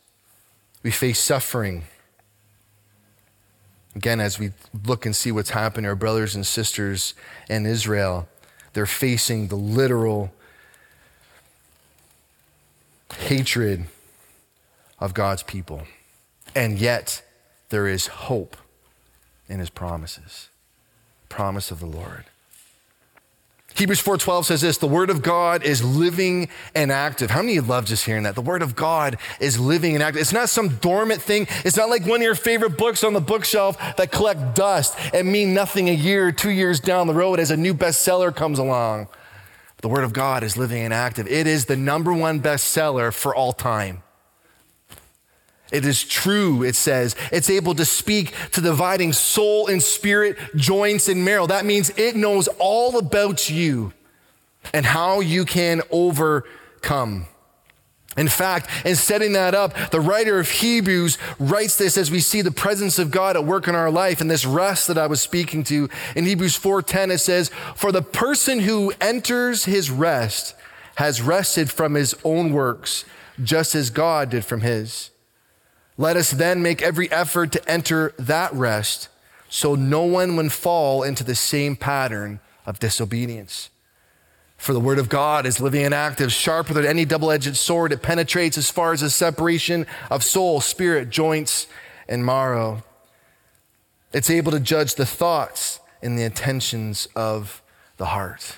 We 0.82 0.90
face 0.90 1.18
suffering. 1.18 1.84
Again, 3.94 4.20
as 4.20 4.38
we 4.38 4.52
look 4.86 5.06
and 5.06 5.16
see 5.16 5.32
what's 5.32 5.50
happened 5.50 5.86
our 5.86 5.96
brothers 5.96 6.34
and 6.34 6.46
sisters 6.46 7.14
in 7.48 7.66
Israel, 7.66 8.28
they're 8.72 8.86
facing 8.86 9.48
the 9.48 9.56
literal 9.56 10.32
hatred 13.16 13.86
of 15.00 15.14
God's 15.14 15.42
people. 15.42 15.82
And 16.54 16.78
yet, 16.78 17.22
there 17.70 17.86
is 17.86 18.06
hope 18.06 18.56
in 19.48 19.60
his 19.60 19.70
promises. 19.70 20.48
Promise 21.28 21.70
of 21.70 21.80
the 21.80 21.86
Lord. 21.86 22.24
Hebrews 23.78 24.02
4:12 24.02 24.44
says 24.44 24.60
this, 24.60 24.76
the 24.76 24.88
word 24.88 25.08
of 25.08 25.22
God 25.22 25.62
is 25.62 25.84
living 25.84 26.48
and 26.74 26.90
active. 26.90 27.30
How 27.30 27.42
many 27.42 27.60
love 27.60 27.84
just 27.84 28.04
hearing 28.04 28.24
that? 28.24 28.34
The 28.34 28.42
word 28.42 28.60
of 28.60 28.74
God 28.74 29.18
is 29.38 29.58
living 29.58 29.94
and 29.94 30.02
active. 30.02 30.20
It's 30.20 30.32
not 30.32 30.48
some 30.48 30.76
dormant 30.78 31.22
thing. 31.22 31.46
It's 31.64 31.76
not 31.76 31.88
like 31.88 32.04
one 32.04 32.16
of 32.16 32.24
your 32.24 32.34
favorite 32.34 32.76
books 32.76 33.04
on 33.04 33.12
the 33.12 33.20
bookshelf 33.20 33.78
that 33.96 34.10
collect 34.10 34.56
dust 34.56 34.96
and 35.14 35.30
mean 35.30 35.54
nothing 35.54 35.88
a 35.88 35.92
year, 35.92 36.32
2 36.32 36.50
years 36.50 36.80
down 36.80 37.06
the 37.06 37.14
road 37.14 37.38
as 37.38 37.52
a 37.52 37.56
new 37.56 37.72
bestseller 37.72 38.34
comes 38.34 38.58
along. 38.58 39.06
The 39.80 39.88
word 39.88 40.02
of 40.02 40.12
God 40.12 40.42
is 40.42 40.56
living 40.56 40.82
and 40.82 40.92
active. 40.92 41.28
It 41.28 41.46
is 41.46 41.66
the 41.66 41.76
number 41.76 42.12
one 42.12 42.40
bestseller 42.40 43.14
for 43.14 43.32
all 43.32 43.52
time. 43.52 44.02
It 45.70 45.84
is 45.84 46.02
true, 46.02 46.62
it 46.62 46.76
says. 46.76 47.14
It's 47.30 47.50
able 47.50 47.74
to 47.74 47.84
speak 47.84 48.32
to 48.52 48.60
dividing 48.60 49.12
soul 49.12 49.66
and 49.66 49.82
spirit, 49.82 50.38
joints 50.56 51.08
and 51.08 51.24
marrow. 51.24 51.46
That 51.46 51.66
means 51.66 51.90
it 51.96 52.16
knows 52.16 52.48
all 52.58 52.96
about 52.96 53.50
you 53.50 53.92
and 54.72 54.86
how 54.86 55.20
you 55.20 55.44
can 55.44 55.82
overcome. 55.90 57.26
In 58.16 58.28
fact, 58.28 58.68
in 58.84 58.96
setting 58.96 59.34
that 59.34 59.54
up, 59.54 59.90
the 59.90 60.00
writer 60.00 60.40
of 60.40 60.50
Hebrews 60.50 61.18
writes 61.38 61.76
this 61.76 61.96
as 61.96 62.10
we 62.10 62.18
see 62.18 62.42
the 62.42 62.50
presence 62.50 62.98
of 62.98 63.12
God 63.12 63.36
at 63.36 63.44
work 63.44 63.68
in 63.68 63.76
our 63.76 63.90
life 63.90 64.20
and 64.20 64.28
this 64.28 64.44
rest 64.44 64.88
that 64.88 64.98
I 64.98 65.06
was 65.06 65.20
speaking 65.20 65.62
to. 65.64 65.88
In 66.16 66.24
Hebrews 66.24 66.56
4:10 66.56 67.12
it 67.12 67.18
says, 67.18 67.50
"For 67.76 67.92
the 67.92 68.02
person 68.02 68.60
who 68.60 68.92
enters 69.00 69.66
his 69.66 69.90
rest 69.90 70.54
has 70.96 71.22
rested 71.22 71.70
from 71.70 71.94
his 71.94 72.14
own 72.24 72.52
works, 72.52 73.04
just 73.40 73.76
as 73.76 73.90
God 73.90 74.30
did 74.30 74.44
from 74.44 74.62
his." 74.62 75.10
Let 76.00 76.16
us 76.16 76.30
then 76.30 76.62
make 76.62 76.80
every 76.80 77.10
effort 77.10 77.50
to 77.52 77.70
enter 77.70 78.14
that 78.18 78.54
rest 78.54 79.08
so 79.48 79.74
no 79.74 80.04
one 80.04 80.36
will 80.36 80.48
fall 80.48 81.02
into 81.02 81.24
the 81.24 81.34
same 81.34 81.74
pattern 81.74 82.38
of 82.64 82.78
disobedience. 82.78 83.68
For 84.56 84.72
the 84.72 84.80
word 84.80 84.98
of 84.98 85.08
God 85.08 85.44
is 85.44 85.60
living 85.60 85.84
and 85.84 85.94
active, 85.94 86.32
sharper 86.32 86.74
than 86.74 86.86
any 86.86 87.04
double 87.04 87.30
edged 87.30 87.56
sword. 87.56 87.92
It 87.92 88.02
penetrates 88.02 88.56
as 88.56 88.70
far 88.70 88.92
as 88.92 89.00
the 89.00 89.10
separation 89.10 89.86
of 90.10 90.22
soul, 90.22 90.60
spirit, 90.60 91.10
joints, 91.10 91.66
and 92.08 92.24
marrow. 92.24 92.84
It's 94.12 94.30
able 94.30 94.52
to 94.52 94.60
judge 94.60 94.94
the 94.94 95.06
thoughts 95.06 95.80
and 96.02 96.18
the 96.18 96.22
intentions 96.22 97.08
of 97.16 97.60
the 97.96 98.06
heart. 98.06 98.56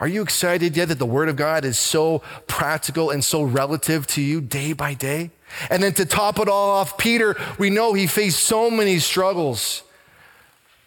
Are 0.00 0.08
you 0.08 0.22
excited 0.22 0.76
yet 0.76 0.88
that 0.88 0.98
the 0.98 1.06
word 1.06 1.28
of 1.28 1.36
God 1.36 1.64
is 1.64 1.78
so 1.78 2.20
practical 2.46 3.10
and 3.10 3.24
so 3.24 3.42
relative 3.42 4.06
to 4.08 4.22
you 4.22 4.40
day 4.40 4.72
by 4.72 4.94
day? 4.94 5.30
And 5.70 5.82
then 5.82 5.92
to 5.94 6.04
top 6.04 6.38
it 6.38 6.48
all 6.48 6.70
off, 6.70 6.98
Peter, 6.98 7.36
we 7.58 7.70
know 7.70 7.92
he 7.92 8.06
faced 8.06 8.40
so 8.40 8.70
many 8.70 8.98
struggles, 8.98 9.82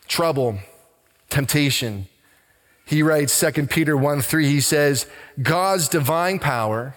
trouble, 0.08 0.60
temptation. 1.30 2.08
He 2.86 3.04
writes 3.04 3.40
2 3.40 3.68
Peter 3.68 3.96
1 3.96 4.22
3, 4.22 4.48
he 4.48 4.62
says, 4.62 5.08
God's 5.42 5.88
divine 5.88 6.40
power 6.40 6.96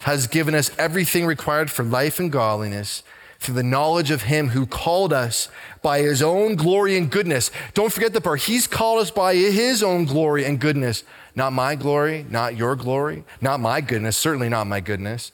has 0.00 0.26
given 0.26 0.54
us 0.54 0.70
everything 0.78 1.24
required 1.24 1.70
for 1.70 1.82
life 1.82 2.18
and 2.18 2.30
godliness 2.30 3.02
through 3.38 3.54
the 3.54 3.62
knowledge 3.62 4.10
of 4.10 4.22
him 4.22 4.50
who 4.50 4.66
called 4.66 5.12
us 5.12 5.48
by 5.82 6.00
his 6.00 6.22
own 6.22 6.56
glory 6.56 6.96
and 6.96 7.10
goodness. 7.10 7.50
Don't 7.74 7.92
forget 7.92 8.12
the 8.12 8.20
part. 8.20 8.40
He's 8.42 8.66
called 8.66 9.00
us 9.00 9.10
by 9.10 9.34
his 9.34 9.82
own 9.82 10.06
glory 10.06 10.44
and 10.44 10.58
goodness. 10.58 11.04
Not 11.34 11.52
my 11.52 11.74
glory, 11.74 12.24
not 12.30 12.56
your 12.56 12.76
glory, 12.76 13.24
not 13.40 13.60
my 13.60 13.80
goodness, 13.80 14.16
certainly 14.16 14.48
not 14.48 14.66
my 14.66 14.80
goodness, 14.80 15.32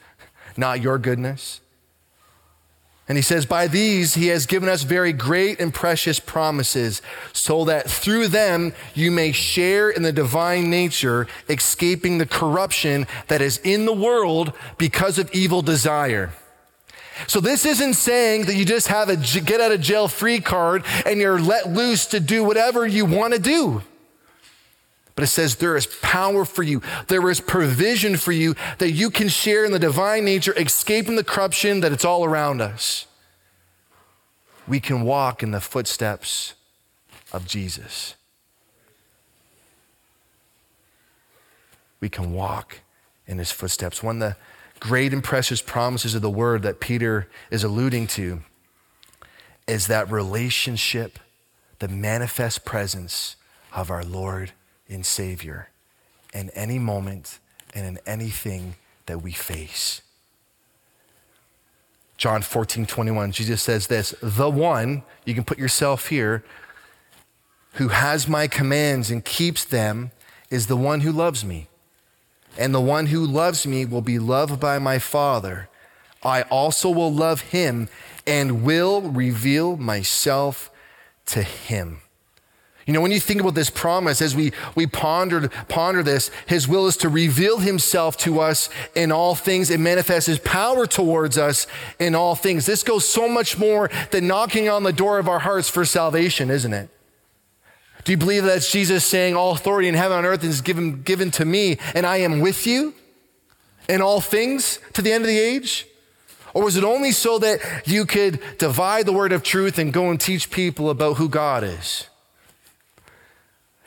not 0.57 0.81
your 0.81 0.99
goodness. 0.99 1.61
And 3.11 3.19
he 3.19 3.23
says, 3.23 3.45
By 3.45 3.67
these 3.67 4.15
he 4.15 4.29
has 4.29 4.47
given 4.47 4.69
us 4.69 4.85
very 4.85 5.13
great 5.13 5.59
and 5.59 5.75
precious 5.75 6.21
promises, 6.21 7.03
so 7.33 7.65
that 7.65 7.91
through 7.91 8.29
them 8.29 8.73
you 8.95 9.11
may 9.11 9.33
share 9.33 9.91
in 9.91 10.03
the 10.03 10.13
divine 10.13 10.71
nature, 10.71 11.27
escaping 11.49 12.19
the 12.19 12.27
corruption 12.27 13.09
that 13.27 13.43
is 13.43 13.59
in 13.65 13.85
the 13.85 13.93
world 13.93 14.53
because 14.79 15.19
of 15.19 15.29
evil 15.33 15.61
desire. 15.61 16.33
So 17.27 17.41
this 17.41 17.67
isn't 17.67 17.95
saying 17.95 18.45
that 18.45 18.55
you 18.55 18.65
just 18.65 18.87
have 18.87 19.09
a 19.09 19.17
get 19.17 19.61
out 19.61 19.73
of 19.73 19.81
jail 19.81 20.07
free 20.07 20.39
card 20.39 20.85
and 21.05 21.19
you're 21.19 21.41
let 21.41 21.69
loose 21.69 22.07
to 22.07 22.21
do 22.21 22.45
whatever 22.45 22.87
you 22.87 23.05
want 23.05 23.35
to 23.35 23.41
do. 23.41 23.83
But 25.21 25.25
it 25.25 25.33
says 25.33 25.57
there 25.57 25.77
is 25.77 25.87
power 26.01 26.47
for 26.47 26.63
you. 26.63 26.81
There 27.09 27.29
is 27.29 27.41
provision 27.41 28.17
for 28.17 28.33
you 28.33 28.55
that 28.79 28.93
you 28.93 29.11
can 29.11 29.29
share 29.29 29.67
in 29.67 29.73
the 29.73 29.79
divine 29.79 30.25
nature, 30.25 30.55
escaping 30.57 31.17
the 31.17 31.23
corruption 31.23 31.81
that 31.81 31.93
it's 31.93 32.07
all 32.07 32.25
around 32.25 32.63
us. 32.63 33.07
We 34.67 34.81
can 34.81 35.03
walk 35.03 35.43
in 35.43 35.51
the 35.51 35.61
footsteps 35.61 36.55
of 37.35 37.47
Jesus. 37.47 38.15
We 42.01 42.09
can 42.09 42.33
walk 42.33 42.81
in 43.27 43.37
his 43.37 43.53
footsteps. 43.53 44.03
One 44.03 44.23
of 44.23 44.31
the 44.31 44.37
great 44.81 45.13
and 45.13 45.23
precious 45.23 45.61
promises 45.61 46.15
of 46.15 46.23
the 46.23 46.31
word 46.31 46.63
that 46.63 46.81
Peter 46.81 47.29
is 47.51 47.63
alluding 47.63 48.07
to 48.07 48.41
is 49.69 49.87
that 49.89 50.11
relationship, 50.11 51.19
the 51.79 51.89
manifest 51.89 52.65
presence 52.65 53.37
of 53.71 53.91
our 53.91 54.03
Lord 54.03 54.53
and 54.91 55.07
Savior 55.07 55.69
in 56.35 56.51
any 56.51 56.79
moment 56.79 57.39
and 57.75 57.87
in 57.87 57.99
anything 58.07 58.77
that 59.07 59.23
we 59.23 59.33
face. 59.33 60.03
John 62.17 62.43
14, 62.43 62.85
21, 62.85 63.33
Jesus 63.33 63.63
says 63.63 63.87
this 63.87 64.15
The 64.21 64.51
one, 64.51 65.05
you 65.25 65.35
can 65.35 65.45
put 65.45 65.59
yourself 65.59 66.09
here, 66.09 66.45
who 67.75 67.89
has 67.89 68.29
my 68.29 68.47
commands 68.47 69.11
and 69.11 69.25
keeps 69.25 69.65
them 69.65 70.11
is 70.51 70.67
the 70.67 70.77
one 70.77 71.01
who 71.01 71.13
loves 71.13 71.45
me. 71.45 71.69
And 72.59 72.75
the 72.75 72.81
one 72.81 73.07
who 73.07 73.25
loves 73.25 73.67
me 73.67 73.85
will 73.85 74.03
be 74.03 74.19
loved 74.19 74.61
by 74.61 74.79
my 74.79 74.99
Father. 74.99 75.69
I 76.23 76.43
also 76.43 76.91
will 76.91 77.13
love 77.13 77.41
him 77.41 77.89
and 78.27 78.63
will 78.65 79.01
reveal 79.01 79.77
myself 79.77 80.71
to 81.27 81.43
him. 81.43 82.03
You 82.87 82.95
know, 82.95 83.01
when 83.01 83.13
you 83.13 83.21
think 83.21 83.41
about 83.41 83.55
this 83.55 83.71
promise, 83.71 84.23
as 84.23 84.35
we, 84.35 84.53
we 84.75 84.87
pondered, 84.87 85.53
ponder 85.69 86.03
this, 86.03 86.31
his 86.47 86.67
will 86.67 86.87
is 86.87 86.97
to 86.99 87.09
reveal 87.09 87.59
himself 87.59 88.17
to 88.19 88.41
us 88.41 88.69
in 88.95 89.13
all 89.13 89.35
things 89.35 89.71
and 89.71 89.85
manifest 89.85 90.27
his 90.27 90.39
power 90.39 90.87
towards 90.87 91.37
us 91.37 91.67
in 91.99 92.15
all 92.15 92.35
things. 92.35 92.67
This 92.67 92.83
goes 92.83 93.07
so 93.07 93.29
much 93.29 93.59
more 93.59 93.91
than 94.11 94.27
knocking 94.27 94.69
on 94.69 94.83
the 94.83 94.93
door 94.93 95.19
of 95.19 95.29
our 95.29 95.41
hearts 95.41 95.69
for 95.69 95.85
salvation, 95.85 96.51
isn't 96.51 96.73
it? 96.73 96.89
Do 98.05 98.13
you 98.13 98.19
believe 98.19 98.45
that's 98.45 98.73
Jesus 98.73 99.05
saying, 99.05 99.37
All 99.37 99.53
authority 99.53 99.89
in 99.89 99.95
heaven 99.95 100.19
and 100.19 100.27
earth 100.27 100.43
is 100.43 100.63
given, 100.63 101.03
given 101.03 101.31
to 101.33 101.45
me, 101.45 101.79
and 101.95 102.07
I 102.07 102.19
am 102.19 102.41
with 102.41 102.67
you 102.67 102.95
in 103.89 104.01
all 104.01 104.21
things 104.21 104.79
to 104.95 105.03
the 105.03 105.13
end 105.13 105.25
of 105.25 105.29
the 105.29 105.39
age? 105.39 105.87
Or 106.55 106.65
was 106.65 106.77
it 106.77 106.83
only 106.83 107.13
so 107.13 107.39
that 107.39 107.61
you 107.87 108.07
could 108.07 108.41
divide 108.59 109.07
the 109.07 109.13
word 109.13 109.33
of 109.33 109.43
truth 109.43 109.79
and 109.79 109.93
go 109.93 110.11
and 110.11 110.21
teach 110.21 110.51
people 110.51 110.91
about 110.91 111.19
who 111.19 111.29
God 111.29 111.63
is? 111.63 112.10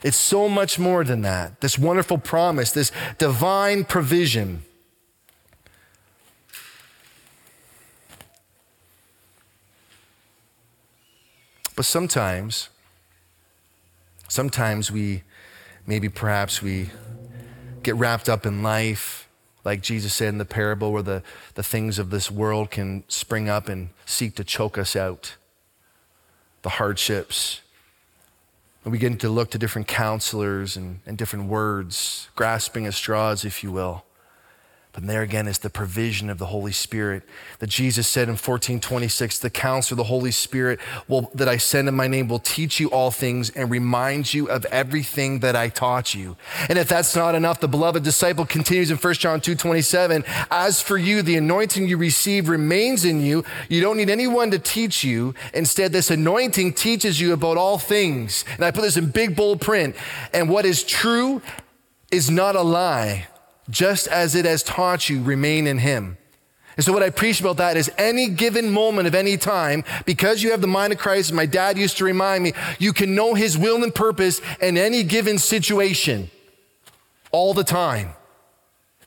It's 0.04 0.18
so 0.18 0.50
much 0.50 0.78
more 0.78 1.04
than 1.04 1.22
that. 1.22 1.62
This 1.62 1.80
wonderful 1.80 2.18
promise, 2.18 2.72
this 2.72 2.92
divine 3.18 3.86
provision. 3.86 4.63
But 11.76 11.86
sometimes, 11.86 12.70
Sometimes 14.34 14.92
we, 14.92 15.22
maybe 15.86 16.10
perhaps 16.10 16.60
we 16.60 16.89
get 17.84 17.96
wrapped 17.96 18.28
up 18.28 18.48
in 18.48 18.63
life, 18.63 19.30
like 19.63 19.84
Jesus 19.84 20.12
said 20.12 20.30
in 20.30 20.39
the 20.39 20.44
parable, 20.44 20.92
where 20.92 21.04
the, 21.04 21.22
the 21.54 21.62
things 21.62 22.00
of 22.00 22.10
this 22.10 22.32
world 22.32 22.72
can 22.72 23.04
spring 23.08 23.48
up 23.48 23.70
and 23.70 23.89
seek 24.08 24.34
to 24.38 24.44
choke 24.44 24.76
us 24.76 24.96
out. 24.96 25.36
The 26.63 26.70
hardships. 26.70 27.62
And 28.84 28.91
we 28.91 28.98
get 28.98 29.19
to 29.19 29.30
look 29.30 29.52
to 29.52 29.58
different 29.58 29.88
counselors 29.88 30.76
and, 30.76 31.00
and 31.06 31.17
different 31.17 31.48
words, 31.48 32.28
grasping 32.36 32.86
at 32.86 32.93
straws, 32.93 33.46
if 33.46 33.63
you 33.63 33.72
will. 33.72 34.04
But 34.93 35.08
there 35.08 35.23
again 35.23 35.47
is 35.47 35.58
the 35.58 35.71
provision 35.71 36.29
of 36.29 36.38
the 36.38 36.45
Holy 36.45 36.71
Spirit 36.71 37.23
that 37.58 37.67
Jesus 37.67 38.08
said 38.08 38.27
in 38.27 38.34
1426 38.34 39.39
the 39.39 39.49
counselor, 39.49 39.97
the 39.97 40.03
Holy 40.03 40.29
Spirit 40.29 40.79
will, 41.08 41.32
that 41.34 41.49
I 41.49 41.58
send 41.58 41.88
in 41.88 41.95
my 41.95 42.08
name 42.08 42.27
will 42.27 42.38
teach 42.38 42.79
you 42.79 42.89
all 42.91 43.10
things 43.10 43.49
and 43.49 43.71
remind 43.71 44.36
you 44.36 44.47
of 44.47 44.65
everything 44.65 45.39
that 45.39 45.56
I 45.56 45.69
taught 45.69 46.13
you. 46.13 46.38
And 46.69 46.77
if 46.77 46.88
that's 46.88 47.15
not 47.15 47.34
enough, 47.34 47.60
the 47.60 47.67
beloved 47.67 48.03
disciple 48.03 48.45
continues 48.45 48.91
in 48.91 48.97
1 48.97 49.13
John 49.15 49.41
2 49.41 49.56
27. 49.56 50.23
As 50.51 50.79
for 50.79 50.95
you, 50.95 51.23
the 51.23 51.38
anointing 51.38 51.88
you 51.88 51.97
receive 51.97 52.47
remains 52.47 53.03
in 53.03 53.19
you. 53.19 53.43
You 53.69 53.82
don't 53.82 53.97
need 53.97 54.12
anyone 54.12 54.51
to 54.51 54.60
teach 54.60 55.03
you. 55.03 55.34
Instead, 55.56 55.91
this 55.91 56.12
anointing 56.12 56.73
teaches 56.73 57.19
you 57.19 57.34
about 57.34 57.58
all 57.58 57.79
things. 57.79 58.45
And 58.58 58.63
I 58.63 58.69
put 58.69 58.84
this 58.84 58.97
in 58.97 59.10
big 59.10 59.36
bold 59.36 59.60
print. 59.60 59.95
And 60.36 60.49
what 60.49 60.65
is 60.65 60.84
true 60.84 61.41
is 62.12 62.29
not 62.29 62.56
a 62.56 62.62
lie 62.62 63.27
just 63.69 64.08
as 64.08 64.36
it 64.36 64.45
has 64.45 64.63
taught 64.63 65.10
you, 65.10 65.21
remain 65.21 65.67
in 65.67 65.80
him. 65.80 66.17
And 66.76 66.84
so, 66.84 66.91
what 66.91 67.04
I 67.04 67.12
preach 67.12 67.39
about 67.39 67.58
that 67.58 67.78
is 67.78 67.91
any 67.97 68.30
given 68.30 68.71
moment 68.71 69.08
of 69.08 69.13
any 69.13 69.38
time, 69.38 69.84
because 70.06 70.41
you 70.41 70.52
have 70.52 70.62
the 70.62 70.67
mind 70.67 70.91
of 70.91 70.99
Christ, 70.99 71.32
my 71.32 71.45
dad 71.45 71.78
used 71.78 71.97
to 71.97 72.06
remind 72.06 72.43
me, 72.43 72.54
you 72.80 72.93
can 72.93 73.13
know 73.13 73.36
his 73.36 73.58
will 73.58 73.84
and 73.84 73.93
purpose 73.93 74.41
in 74.60 74.78
any 74.78 75.04
given 75.04 75.38
situation 75.38 76.32
all 77.32 77.54
the 77.54 77.63
time. 77.63 78.13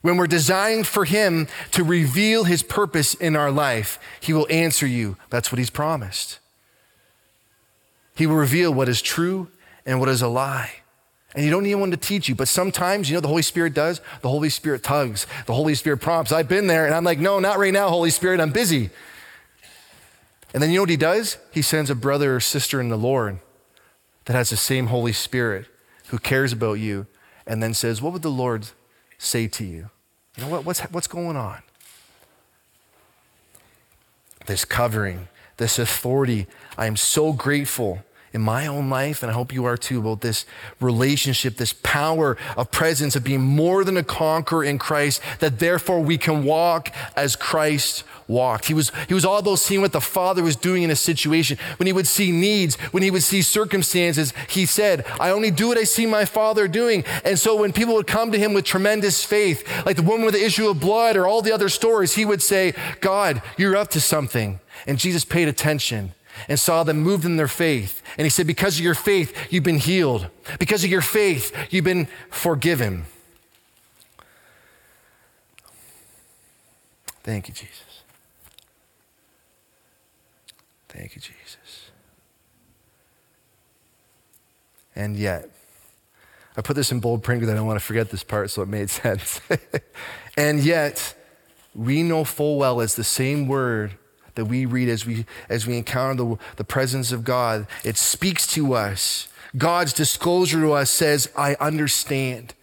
When 0.03 0.17
we're 0.17 0.29
designed 0.29 0.87
for 0.87 1.05
him 1.05 1.49
to 1.73 1.83
reveal 1.83 2.45
his 2.45 2.63
purpose 2.63 3.15
in 3.15 3.35
our 3.35 3.51
life, 3.51 3.99
he 4.21 4.33
will 4.33 4.47
answer 4.49 4.87
you. 4.87 5.17
That's 5.31 5.51
what 5.51 5.59
he's 5.59 5.71
promised. 5.71 6.39
He 8.15 8.27
will 8.27 8.37
reveal 8.37 8.73
what 8.73 8.89
is 8.89 9.03
true 9.03 9.49
and 9.85 9.99
what 9.99 10.09
is 10.09 10.23
a 10.23 10.29
lie. 10.29 10.71
And 11.37 11.45
you 11.45 11.51
don't 11.51 11.65
need 11.65 11.73
anyone 11.73 11.91
to 11.91 11.99
teach 11.99 12.31
you. 12.31 12.35
But 12.35 12.49
sometimes, 12.49 13.11
you 13.11 13.15
know, 13.15 13.21
the 13.21 13.29
Holy 13.29 13.43
Spirit 13.43 13.75
does? 13.75 14.01
The 14.23 14.31
Holy 14.31 14.49
Spirit 14.49 14.83
tugs. 14.83 15.27
The 15.45 15.53
Holy 15.53 15.75
Spirit 15.75 15.99
prompts. 15.99 16.33
I've 16.33 16.49
been 16.49 16.67
there 16.67 16.87
and 16.87 16.95
I'm 16.95 17.05
like, 17.05 17.19
no, 17.19 17.39
not 17.39 17.59
right 17.59 17.75
now, 17.75 17.91
Holy 17.91 18.09
Spirit. 18.09 18.41
I'm 18.41 18.53
busy. 18.53 18.89
And 20.55 20.63
then 20.63 20.71
you 20.71 20.77
know 20.77 20.83
what 20.83 20.91
he 20.91 20.97
does? 20.97 21.37
He 21.53 21.61
sends 21.61 21.91
a 21.91 21.95
brother 21.95 22.37
or 22.37 22.41
sister 22.41 22.81
in 22.81 22.89
the 22.89 22.97
Lord 22.97 23.39
that 24.25 24.33
has 24.33 24.49
the 24.49 24.57
same 24.57 24.87
Holy 24.87 25.13
Spirit 25.13 25.67
who 26.09 26.19
cares 26.19 26.55
about 26.55 26.75
you 26.75 27.07
and 27.47 27.63
then 27.63 27.75
says, 27.75 28.01
What 28.01 28.15
would 28.15 28.23
the 28.23 28.31
Lord 28.31 28.69
say 29.19 29.47
to 29.47 29.65
you? 29.65 29.91
You 30.37 30.45
know 30.45 30.49
what? 30.49 30.65
What's, 30.65 30.81
what's 30.85 31.07
going 31.07 31.37
on? 31.37 31.59
This 34.47 34.65
covering, 34.65 35.29
this 35.59 35.79
authority. 35.79 36.47
I 36.79 36.87
am 36.87 36.97
so 36.97 37.35
grateful 37.35 38.03
in 38.37 38.43
my 38.43 38.67
own 38.67 38.91
life, 38.91 39.23
and 39.23 39.31
I 39.33 39.35
hope 39.35 39.51
you 39.51 39.65
are 39.65 39.79
too, 39.79 39.99
about 39.99 40.21
this 40.21 40.45
relationship, 40.79 41.57
this 41.57 41.73
power 41.73 42.37
of 42.55 42.71
presence 42.71 43.17
of 43.17 43.25
being 43.25 43.41
more 43.41 43.83
than 43.83 43.97
a 43.97 44.05
conqueror 44.05 44.63
in 44.63 44.79
Christ, 44.79 45.23
that 45.39 45.59
therefore 45.59 46.03
we 46.03 46.19
can 46.19 46.45
walk 46.45 46.95
as 47.17 47.35
Christ 47.35 48.05
walked. 48.29 48.67
He 48.67 48.75
was, 48.75 48.93
he 49.09 49.15
was 49.15 49.25
all 49.25 49.41
those 49.41 49.63
seeing 49.63 49.81
what 49.81 49.93
the 49.93 50.03
Father 50.03 50.43
was 50.43 50.55
doing 50.55 50.83
in 50.83 50.91
a 50.91 50.97
situation. 50.97 51.57
When 51.79 51.87
he 51.87 51.95
would 51.95 52.07
see 52.07 52.31
needs, 52.31 52.75
when 52.93 53.03
he 53.03 53.11
would 53.11 53.23
see 53.23 53.41
circumstances, 53.41 54.35
he 54.51 54.67
said, 54.67 55.07
I 55.19 55.31
only 55.31 55.51
do 55.51 55.69
what 55.69 55.79
I 55.79 55.85
see 55.85 56.05
my 56.05 56.27
Father 56.27 56.69
doing. 56.69 57.05
And 57.25 57.39
so 57.39 57.57
when 57.57 57.73
people 57.73 57.95
would 57.95 58.07
come 58.07 58.33
to 58.33 58.39
him 58.39 58.53
with 58.53 58.67
tremendous 58.67 59.25
faith, 59.25 59.67
like 59.87 59.97
the 59.97 60.03
woman 60.03 60.27
with 60.27 60.35
the 60.35 60.45
issue 60.45 60.69
of 60.69 60.79
blood 60.79 61.17
or 61.17 61.27
all 61.27 61.41
the 61.41 61.53
other 61.53 61.71
stories, 61.71 62.17
he 62.17 62.27
would 62.27 62.43
say, 62.43 62.75
God, 63.01 63.41
you're 63.57 63.77
up 63.77 63.89
to 63.93 64.01
something. 64.01 64.61
And 64.87 64.99
Jesus 64.99 65.25
paid 65.25 65.49
attention 65.49 66.13
and 66.49 66.59
saw 66.59 66.83
them 66.83 66.99
moved 67.01 67.25
in 67.25 67.37
their 67.37 67.49
faith. 67.49 68.03
And 68.17 68.25
he 68.25 68.31
said, 68.31 68.47
Because 68.47 68.79
of 68.79 68.85
your 68.85 68.95
faith, 68.95 69.53
you've 69.53 69.65
been 69.65 69.79
healed. 69.79 70.29
Because 70.59 70.85
of 70.85 70.91
your 70.91 71.01
faith, 71.01 71.55
you've 71.71 71.85
been 71.85 72.09
forgiven. 72.31 73.07
Thank 77.23 77.49
you, 77.49 77.55
Jesus. 77.55 78.03
Thank 80.89 81.17
you, 81.17 81.21
Jesus. 81.21 81.91
And 84.95 85.17
yet, 85.17 85.51
I 86.57 86.63
put 86.63 86.75
this 86.75 86.91
in 86.91 87.01
bold 87.01 87.23
print 87.23 87.41
because 87.41 87.53
I 87.53 87.57
don't 87.57 87.67
want 87.67 87.79
to 87.79 87.85
forget 87.85 88.11
this 88.11 88.25
part, 88.25 88.51
so 88.51 88.63
it 88.63 88.69
made 88.69 88.89
sense. 88.91 89.41
and 90.37 90.61
yet, 90.61 91.15
we 91.75 92.03
know 92.03 92.25
full 92.25 92.59
well 92.59 92.81
it's 92.81 92.95
the 92.95 93.05
same 93.05 93.47
word 93.47 93.99
that 94.37 94.47
we 94.47 94.65
read 94.65 94.89
as 94.89 95.05
we 95.05 95.27
as 95.49 95.67
we 95.67 95.77
encounter 95.77 96.15
the, 96.15 96.39
the 96.57 96.65
presence 96.65 97.11
of 97.13 97.25
God. 97.25 97.67
It 97.85 97.97
speaks 97.97 98.47
to 98.49 98.75
us. 98.75 99.29
God's 99.57 99.93
disclosure 99.93 100.61
to 100.61 100.73
us 100.73 100.91
says, 100.91 101.31
I 101.37 101.57
understand 101.59 102.55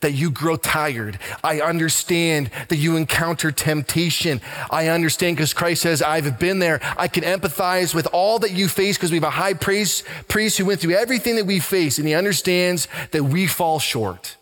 that 0.00 0.12
you 0.12 0.30
grow 0.30 0.56
tired. 0.56 1.18
I 1.42 1.60
understand 1.60 2.50
that 2.68 2.76
you 2.76 2.96
encounter 2.96 3.50
temptation. 3.50 4.40
I 4.70 4.88
understand 4.88 5.36
because 5.36 5.52
Christ 5.52 5.82
says, 5.82 6.02
I've 6.02 6.38
been 6.38 6.58
there. 6.58 6.80
I 6.96 7.08
can 7.08 7.24
empathize 7.24 7.94
with 7.94 8.06
all 8.12 8.38
that 8.40 8.52
you 8.52 8.68
face 8.68 8.96
because 8.96 9.10
we 9.10 9.16
have 9.16 9.24
a 9.24 9.30
high 9.30 9.54
priest, 9.54 10.04
priest 10.28 10.58
who 10.58 10.66
went 10.66 10.80
through 10.80 10.94
everything 10.94 11.36
that 11.36 11.46
we 11.46 11.60
face 11.60 11.98
and 11.98 12.06
he 12.06 12.14
understands 12.14 12.88
that 13.12 13.24
we 13.24 13.46
fall 13.46 13.78
short. 13.78 14.36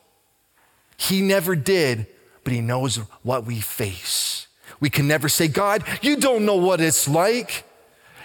He 0.96 1.22
never 1.22 1.56
did, 1.56 2.06
but 2.42 2.52
he 2.52 2.60
knows 2.60 2.96
what 3.22 3.44
we 3.44 3.60
face. 3.60 4.43
We 4.84 4.90
can 4.90 5.08
never 5.08 5.30
say, 5.30 5.48
God, 5.48 5.82
you 6.02 6.16
don't 6.16 6.44
know 6.44 6.56
what 6.56 6.78
it's 6.78 7.08
like. 7.08 7.64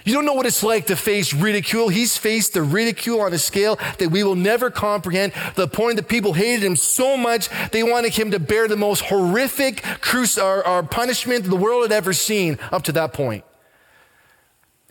You 0.04 0.12
don't 0.12 0.26
know 0.26 0.34
what 0.34 0.44
it's 0.44 0.62
like 0.62 0.88
to 0.88 0.94
face 0.94 1.32
ridicule. 1.32 1.88
He's 1.88 2.18
faced 2.18 2.52
the 2.52 2.60
ridicule 2.60 3.22
on 3.22 3.32
a 3.32 3.38
scale 3.38 3.78
that 3.96 4.10
we 4.10 4.22
will 4.22 4.34
never 4.34 4.70
comprehend. 4.70 5.32
The 5.54 5.66
point 5.66 5.96
that 5.96 6.06
people 6.06 6.34
hated 6.34 6.62
him 6.62 6.76
so 6.76 7.16
much, 7.16 7.48
they 7.70 7.82
wanted 7.82 8.12
him 8.12 8.30
to 8.32 8.38
bear 8.38 8.68
the 8.68 8.76
most 8.76 9.00
horrific 9.06 9.76
cruci- 10.02 10.42
or, 10.42 10.68
or 10.68 10.82
punishment 10.82 11.46
the 11.46 11.56
world 11.56 11.80
had 11.80 11.92
ever 11.92 12.12
seen 12.12 12.58
up 12.70 12.82
to 12.82 12.92
that 12.92 13.14
point. 13.14 13.42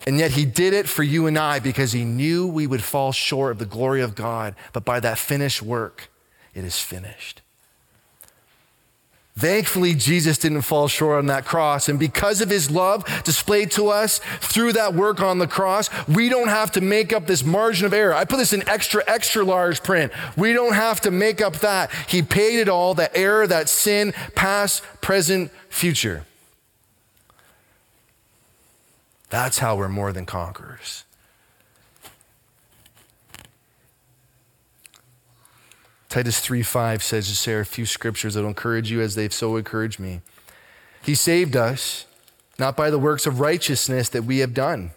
And 0.07 0.17
yet 0.17 0.31
he 0.31 0.45
did 0.45 0.73
it 0.73 0.89
for 0.89 1.03
you 1.03 1.27
and 1.27 1.37
I 1.37 1.59
because 1.59 1.91
he 1.91 2.03
knew 2.03 2.47
we 2.47 2.65
would 2.65 2.81
fall 2.81 3.11
short 3.11 3.51
of 3.51 3.59
the 3.59 3.67
glory 3.67 4.01
of 4.01 4.15
God. 4.15 4.55
But 4.73 4.85
by 4.85 4.99
that 5.01 5.19
finished 5.19 5.61
work, 5.61 6.09
it 6.55 6.63
is 6.63 6.79
finished. 6.79 7.43
Thankfully, 9.39 9.95
Jesus 9.95 10.37
didn't 10.37 10.63
fall 10.63 10.89
short 10.89 11.17
on 11.17 11.27
that 11.27 11.45
cross. 11.45 11.87
And 11.87 11.97
because 11.97 12.41
of 12.41 12.49
his 12.49 12.69
love 12.69 13.05
displayed 13.23 13.71
to 13.71 13.87
us 13.87 14.19
through 14.41 14.73
that 14.73 14.93
work 14.93 15.21
on 15.21 15.39
the 15.39 15.47
cross, 15.47 15.89
we 16.09 16.27
don't 16.27 16.49
have 16.49 16.73
to 16.73 16.81
make 16.81 17.13
up 17.13 17.25
this 17.25 17.45
margin 17.45 17.85
of 17.85 17.93
error. 17.93 18.13
I 18.13 18.25
put 18.25 18.35
this 18.35 18.51
in 18.51 18.67
extra, 18.67 19.01
extra 19.07 19.45
large 19.45 19.81
print. 19.81 20.11
We 20.35 20.51
don't 20.51 20.73
have 20.73 20.99
to 21.01 21.11
make 21.11 21.39
up 21.39 21.59
that. 21.59 21.89
He 22.09 22.21
paid 22.21 22.59
it 22.59 22.67
all 22.67 22.93
that 22.95 23.11
error, 23.15 23.47
that 23.47 23.69
sin, 23.69 24.11
past, 24.35 24.83
present, 24.99 25.51
future. 25.69 26.25
That's 29.29 29.59
how 29.59 29.77
we're 29.77 29.87
more 29.87 30.11
than 30.11 30.25
conquerors. 30.25 31.05
Titus 36.09 36.39
3:5 36.39 37.03
says 37.03 37.29
to 37.29 37.35
share 37.35 37.59
a 37.59 37.65
few 37.65 37.85
scriptures 37.85 38.33
that 38.33 38.41
will 38.41 38.49
encourage 38.49 38.89
you 38.89 38.99
as 38.99 39.13
they've 39.13 39.33
so 39.33 39.57
encouraged 39.57 39.99
me. 39.99 40.21
He 41.03 41.13
saved 41.13 41.55
us 41.55 42.05
not 42.57 42.75
by 42.75 42.89
the 42.89 42.97
works 42.97 43.27
of 43.27 43.39
righteousness 43.39 44.09
that 44.09 44.23
we 44.23 44.39
have 44.39 44.55
done, 44.55 44.91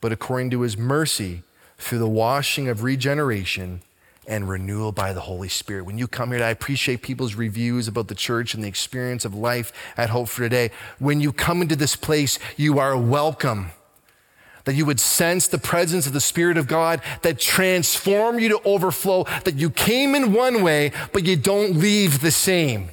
but 0.00 0.10
according 0.10 0.50
to 0.50 0.62
his 0.62 0.76
mercy 0.76 1.42
through 1.78 2.00
the 2.00 2.08
washing 2.08 2.68
of 2.68 2.82
regeneration 2.82 3.82
and 4.26 4.48
renewal 4.48 4.90
by 4.90 5.12
the 5.12 5.20
Holy 5.20 5.48
Spirit. 5.48 5.84
When 5.84 5.98
you 5.98 6.08
come 6.08 6.32
here, 6.32 6.42
I 6.42 6.48
appreciate 6.50 7.02
people's 7.02 7.34
reviews 7.34 7.86
about 7.86 8.08
the 8.08 8.14
church 8.14 8.54
and 8.54 8.64
the 8.64 8.68
experience 8.68 9.24
of 9.24 9.34
life 9.34 9.72
at 9.96 10.10
Hope 10.10 10.28
for 10.28 10.42
Today. 10.42 10.72
When 10.98 11.20
you 11.20 11.32
come 11.32 11.62
into 11.62 11.76
this 11.76 11.94
place, 11.94 12.40
you 12.56 12.80
are 12.80 12.96
welcome 12.96 13.70
that 14.64 14.74
you 14.74 14.86
would 14.86 15.00
sense 15.00 15.46
the 15.46 15.58
presence 15.58 16.06
of 16.06 16.12
the 16.12 16.20
Spirit 16.20 16.56
of 16.56 16.66
God 16.66 17.00
that 17.22 17.38
transform 17.38 18.38
you 18.38 18.48
to 18.50 18.60
overflow, 18.64 19.24
that 19.44 19.56
you 19.56 19.70
came 19.70 20.14
in 20.14 20.32
one 20.32 20.62
way, 20.62 20.92
but 21.12 21.24
you 21.24 21.36
don't 21.36 21.76
leave 21.76 22.20
the 22.20 22.30
same. 22.30 22.90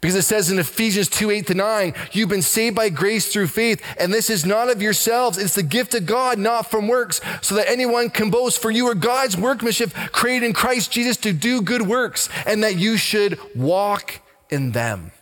Because 0.00 0.16
it 0.16 0.22
says 0.22 0.50
in 0.50 0.58
Ephesians 0.58 1.08
2 1.10 1.30
8 1.30 1.46
to 1.48 1.54
9, 1.54 1.94
you've 2.12 2.30
been 2.30 2.40
saved 2.40 2.74
by 2.74 2.88
grace 2.88 3.30
through 3.30 3.48
faith, 3.48 3.82
and 3.98 4.12
this 4.12 4.30
is 4.30 4.46
not 4.46 4.70
of 4.70 4.80
yourselves. 4.80 5.36
It's 5.36 5.54
the 5.54 5.62
gift 5.62 5.94
of 5.94 6.06
God, 6.06 6.38
not 6.38 6.70
from 6.70 6.88
works, 6.88 7.20
so 7.42 7.54
that 7.56 7.68
anyone 7.68 8.08
can 8.08 8.30
boast. 8.30 8.62
For 8.62 8.70
you 8.70 8.86
are 8.86 8.94
God's 8.94 9.36
workmanship, 9.36 9.92
created 9.92 10.46
in 10.46 10.52
Christ 10.54 10.90
Jesus 10.90 11.18
to 11.18 11.34
do 11.34 11.60
good 11.60 11.82
works, 11.82 12.30
and 12.46 12.64
that 12.64 12.76
you 12.76 12.96
should 12.96 13.38
walk 13.54 14.20
in 14.48 14.72
them. 14.72 15.12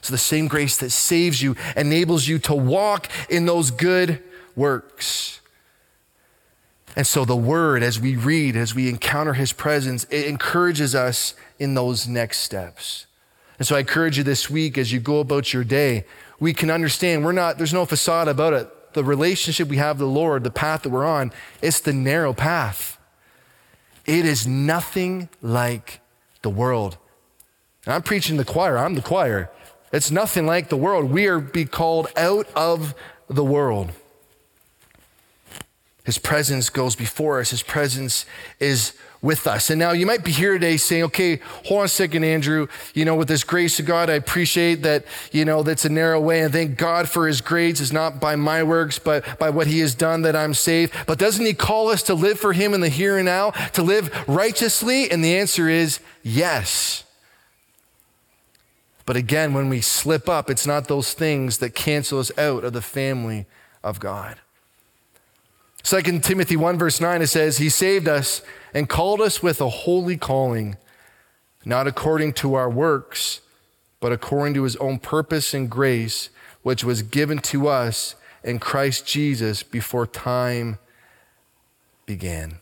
So 0.00 0.12
the 0.12 0.18
same 0.18 0.48
grace 0.48 0.76
that 0.78 0.90
saves 0.90 1.42
you 1.42 1.56
enables 1.76 2.28
you 2.28 2.38
to 2.40 2.54
walk 2.54 3.08
in 3.28 3.46
those 3.46 3.70
good 3.70 4.22
works. 4.54 5.40
And 6.96 7.06
so 7.06 7.24
the 7.24 7.36
word, 7.36 7.82
as 7.82 8.00
we 8.00 8.16
read, 8.16 8.56
as 8.56 8.74
we 8.74 8.88
encounter 8.88 9.34
his 9.34 9.52
presence, 9.52 10.04
it 10.10 10.26
encourages 10.26 10.94
us 10.94 11.34
in 11.58 11.74
those 11.74 12.08
next 12.08 12.38
steps. 12.40 13.06
And 13.58 13.66
so 13.66 13.76
I 13.76 13.80
encourage 13.80 14.18
you 14.18 14.24
this 14.24 14.48
week 14.48 14.78
as 14.78 14.92
you 14.92 15.00
go 15.00 15.20
about 15.20 15.52
your 15.52 15.64
day, 15.64 16.04
we 16.40 16.52
can 16.52 16.70
understand 16.70 17.24
we're 17.24 17.32
not, 17.32 17.58
there's 17.58 17.72
no 17.72 17.84
facade 17.84 18.28
about 18.28 18.52
it. 18.52 18.94
The 18.94 19.04
relationship 19.04 19.68
we 19.68 19.76
have 19.76 19.96
with 19.96 20.08
the 20.08 20.12
Lord, 20.12 20.44
the 20.44 20.50
path 20.50 20.82
that 20.82 20.90
we're 20.90 21.04
on, 21.04 21.32
it's 21.60 21.80
the 21.80 21.92
narrow 21.92 22.32
path. 22.32 22.98
It 24.06 24.24
is 24.24 24.46
nothing 24.46 25.28
like 25.42 26.00
the 26.42 26.50
world. 26.50 26.96
And 27.84 27.94
I'm 27.94 28.02
preaching 28.02 28.38
the 28.38 28.44
choir, 28.44 28.78
I'm 28.78 28.94
the 28.94 29.02
choir. 29.02 29.50
It's 29.92 30.10
nothing 30.10 30.46
like 30.46 30.68
the 30.68 30.76
world. 30.76 31.10
We 31.10 31.26
are 31.26 31.38
be 31.38 31.64
called 31.64 32.08
out 32.16 32.46
of 32.54 32.94
the 33.28 33.44
world. 33.44 33.90
His 36.04 36.16
presence 36.18 36.70
goes 36.70 36.96
before 36.96 37.38
us. 37.38 37.50
His 37.50 37.62
presence 37.62 38.24
is 38.60 38.94
with 39.20 39.46
us. 39.46 39.68
And 39.68 39.78
now 39.78 39.92
you 39.92 40.06
might 40.06 40.24
be 40.24 40.30
here 40.30 40.54
today 40.54 40.76
saying, 40.76 41.02
okay, 41.04 41.40
hold 41.66 41.80
on 41.80 41.84
a 41.84 41.88
second, 41.88 42.24
Andrew. 42.24 42.68
You 42.94 43.04
know, 43.04 43.14
with 43.14 43.28
this 43.28 43.44
grace 43.44 43.78
of 43.78 43.86
God, 43.86 44.08
I 44.08 44.14
appreciate 44.14 44.76
that, 44.84 45.04
you 45.32 45.44
know, 45.44 45.62
that's 45.62 45.84
a 45.84 45.90
narrow 45.90 46.20
way. 46.20 46.40
And 46.40 46.52
thank 46.52 46.78
God 46.78 47.08
for 47.08 47.26
his 47.26 47.40
grace 47.40 47.80
is 47.80 47.92
not 47.92 48.20
by 48.20 48.36
my 48.36 48.62
works, 48.62 48.98
but 48.98 49.38
by 49.38 49.50
what 49.50 49.66
he 49.66 49.80
has 49.80 49.94
done 49.94 50.22
that 50.22 50.36
I'm 50.36 50.54
saved. 50.54 50.94
But 51.06 51.18
doesn't 51.18 51.44
he 51.44 51.52
call 51.52 51.88
us 51.88 52.02
to 52.04 52.14
live 52.14 52.38
for 52.38 52.52
him 52.52 52.72
in 52.72 52.80
the 52.80 52.88
here 52.88 53.18
and 53.18 53.26
now, 53.26 53.50
to 53.72 53.82
live 53.82 54.10
righteously? 54.28 55.10
And 55.10 55.22
the 55.22 55.36
answer 55.36 55.68
is 55.68 56.00
yes. 56.22 57.04
But 59.08 59.16
again, 59.16 59.54
when 59.54 59.70
we 59.70 59.80
slip 59.80 60.28
up, 60.28 60.50
it's 60.50 60.66
not 60.66 60.86
those 60.86 61.14
things 61.14 61.58
that 61.58 61.74
cancel 61.74 62.18
us 62.18 62.30
out 62.36 62.62
of 62.62 62.74
the 62.74 62.82
family 62.82 63.46
of 63.82 64.00
God. 64.00 64.36
2 65.82 66.02
Timothy 66.18 66.56
1, 66.56 66.76
verse 66.76 67.00
9, 67.00 67.22
it 67.22 67.28
says, 67.28 67.56
He 67.56 67.70
saved 67.70 68.06
us 68.06 68.42
and 68.74 68.86
called 68.86 69.22
us 69.22 69.42
with 69.42 69.62
a 69.62 69.70
holy 69.70 70.18
calling, 70.18 70.76
not 71.64 71.86
according 71.86 72.34
to 72.34 72.52
our 72.52 72.68
works, 72.68 73.40
but 73.98 74.12
according 74.12 74.52
to 74.52 74.64
his 74.64 74.76
own 74.76 74.98
purpose 74.98 75.54
and 75.54 75.70
grace, 75.70 76.28
which 76.62 76.84
was 76.84 77.00
given 77.00 77.38
to 77.38 77.66
us 77.66 78.14
in 78.44 78.58
Christ 78.58 79.06
Jesus 79.06 79.62
before 79.62 80.06
time 80.06 80.78
began. 82.04 82.58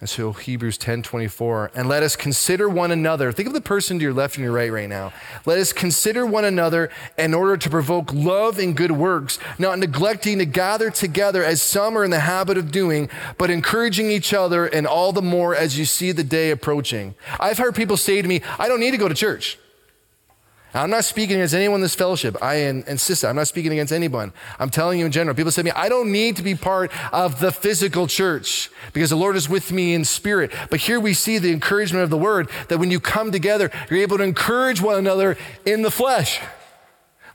And 0.00 0.08
so 0.08 0.32
Hebrews 0.32 0.78
10 0.78 1.02
24. 1.02 1.72
And 1.74 1.88
let 1.88 2.04
us 2.04 2.14
consider 2.14 2.68
one 2.68 2.92
another. 2.92 3.32
Think 3.32 3.48
of 3.48 3.54
the 3.54 3.60
person 3.60 3.98
to 3.98 4.02
your 4.02 4.12
left 4.12 4.36
and 4.36 4.44
your 4.44 4.52
right 4.52 4.70
right 4.70 4.88
now. 4.88 5.12
Let 5.44 5.58
us 5.58 5.72
consider 5.72 6.24
one 6.24 6.44
another 6.44 6.88
in 7.16 7.34
order 7.34 7.56
to 7.56 7.68
provoke 7.68 8.12
love 8.12 8.60
and 8.60 8.76
good 8.76 8.92
works, 8.92 9.40
not 9.58 9.78
neglecting 9.80 10.38
to 10.38 10.44
gather 10.44 10.90
together 10.90 11.42
as 11.42 11.60
some 11.60 11.98
are 11.98 12.04
in 12.04 12.12
the 12.12 12.20
habit 12.20 12.56
of 12.56 12.70
doing, 12.70 13.10
but 13.38 13.50
encouraging 13.50 14.10
each 14.10 14.32
other, 14.32 14.66
and 14.66 14.86
all 14.86 15.12
the 15.12 15.22
more 15.22 15.54
as 15.54 15.76
you 15.76 15.84
see 15.84 16.12
the 16.12 16.24
day 16.24 16.50
approaching. 16.52 17.16
I've 17.40 17.58
heard 17.58 17.74
people 17.74 17.96
say 17.96 18.22
to 18.22 18.28
me, 18.28 18.40
I 18.58 18.68
don't 18.68 18.80
need 18.80 18.92
to 18.92 18.98
go 18.98 19.08
to 19.08 19.14
church. 19.14 19.58
I'm 20.74 20.90
not 20.90 21.04
speaking 21.04 21.36
against 21.36 21.54
anyone 21.54 21.76
in 21.76 21.82
this 21.82 21.94
fellowship. 21.94 22.36
I 22.42 22.56
insist, 22.56 23.24
I'm 23.24 23.36
not 23.36 23.48
speaking 23.48 23.72
against 23.72 23.92
anyone. 23.92 24.32
I'm 24.58 24.68
telling 24.68 24.98
you 24.98 25.06
in 25.06 25.12
general. 25.12 25.34
People 25.34 25.50
say 25.50 25.62
to 25.62 25.64
me, 25.66 25.70
I 25.70 25.88
don't 25.88 26.12
need 26.12 26.36
to 26.36 26.42
be 26.42 26.54
part 26.54 26.92
of 27.12 27.40
the 27.40 27.50
physical 27.50 28.06
church 28.06 28.70
because 28.92 29.10
the 29.10 29.16
Lord 29.16 29.34
is 29.34 29.48
with 29.48 29.72
me 29.72 29.94
in 29.94 30.04
spirit. 30.04 30.52
But 30.68 30.80
here 30.80 31.00
we 31.00 31.14
see 31.14 31.38
the 31.38 31.52
encouragement 31.52 32.04
of 32.04 32.10
the 32.10 32.18
word 32.18 32.50
that 32.68 32.78
when 32.78 32.90
you 32.90 33.00
come 33.00 33.32
together, 33.32 33.70
you're 33.88 34.00
able 34.00 34.18
to 34.18 34.24
encourage 34.24 34.82
one 34.82 34.96
another 34.96 35.38
in 35.64 35.82
the 35.82 35.90
flesh. 35.90 36.38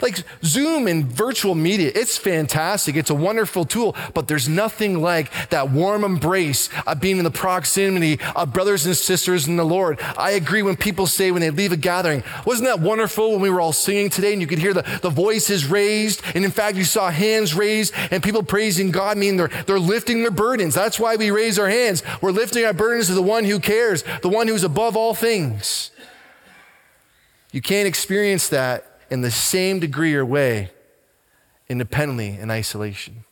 Like 0.01 0.23
Zoom 0.43 0.88
and 0.88 1.06
virtual 1.06 1.56
media, 1.56 1.91
it's 1.95 2.17
fantastic. 2.17 2.95
It's 2.95 3.10
a 3.10 3.15
wonderful 3.15 3.65
tool, 3.65 3.95
but 4.13 4.27
there's 4.27 4.49
nothing 4.49 5.01
like 5.01 5.32
that 5.49 5.69
warm 5.71 6.03
embrace 6.03 6.69
of 6.86 6.99
being 6.99 7.17
in 7.17 7.23
the 7.23 7.32
proximity 7.32 8.19
of 8.36 8.53
brothers 8.53 8.86
and 8.86 8.95
sisters 8.95 9.47
in 9.47 9.56
the 9.56 9.63
Lord. 9.63 9.99
I 10.17 10.32
agree 10.32 10.62
when 10.62 10.75
people 10.75 11.08
say 11.08 11.32
when 11.32 11.41
they 11.41 11.49
leave 11.49 11.71
a 11.71 11.77
gathering, 11.77 12.23
wasn't 12.45 12.67
that 12.67 12.79
wonderful 12.79 13.32
when 13.32 13.41
we 13.41 13.49
were 13.49 13.62
all 13.62 13.73
singing 13.73 14.10
today 14.10 14.34
and 14.34 14.41
you 14.41 14.47
could 14.47 14.60
hear 14.60 14.73
the, 14.73 14.99
the 15.01 15.10
voices 15.10 15.65
raised? 15.65 16.21
And 16.36 16.43
in 16.43 16.51
fact, 16.51 16.77
you 16.77 16.84
saw 16.84 17.10
hands 17.10 17.53
raised 17.53 17.93
and 18.12 18.21
people 18.21 18.43
praising 18.43 18.91
God, 18.91 19.17
meaning 19.17 19.38
they're, 19.38 19.63
they're 19.65 19.79
lifting 19.79 20.21
their 20.21 20.32
burdens. 20.32 20.75
That's 20.75 20.99
why 20.99 21.15
we 21.15 21.32
raise 21.32 21.58
our 21.60 21.69
hands. 21.69 22.03
We're 22.21 22.32
lifting 22.32 22.65
our 22.65 22.73
burdens 22.73 23.08
to 23.08 23.13
the 23.13 23.21
one 23.21 23.45
who 23.45 23.60
cares, 23.60 24.03
the 24.21 24.29
one 24.29 24.47
who's 24.47 24.63
above 24.63 24.97
all 24.97 25.13
things. 25.13 25.91
You 27.51 27.62
can't 27.62 27.88
experience 27.88 28.49
that 28.49 28.92
in 29.13 29.21
the 29.21 29.30
same 29.30 29.80
degree 29.80 30.15
or 30.15 30.26
way 30.26 30.71
independently 31.69 32.30
in 32.30 32.49
isolation. 32.49 33.26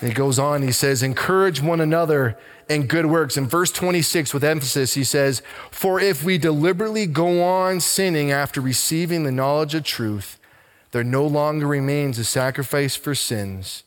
He 0.00 0.10
goes 0.10 0.38
on, 0.38 0.62
he 0.62 0.70
says, 0.70 1.02
encourage 1.02 1.60
one 1.60 1.80
another 1.80 2.38
in 2.68 2.86
good 2.86 3.06
works. 3.06 3.36
In 3.36 3.48
verse 3.48 3.72
26, 3.72 4.32
with 4.32 4.44
emphasis, 4.44 4.94
he 4.94 5.02
says, 5.02 5.42
For 5.72 5.98
if 5.98 6.22
we 6.22 6.38
deliberately 6.38 7.04
go 7.04 7.42
on 7.42 7.80
sinning 7.80 8.30
after 8.30 8.60
receiving 8.60 9.24
the 9.24 9.32
knowledge 9.32 9.74
of 9.74 9.82
truth, 9.82 10.38
there 10.92 11.02
no 11.02 11.26
longer 11.26 11.66
remains 11.66 12.16
a 12.16 12.24
sacrifice 12.24 12.94
for 12.94 13.16
sins, 13.16 13.82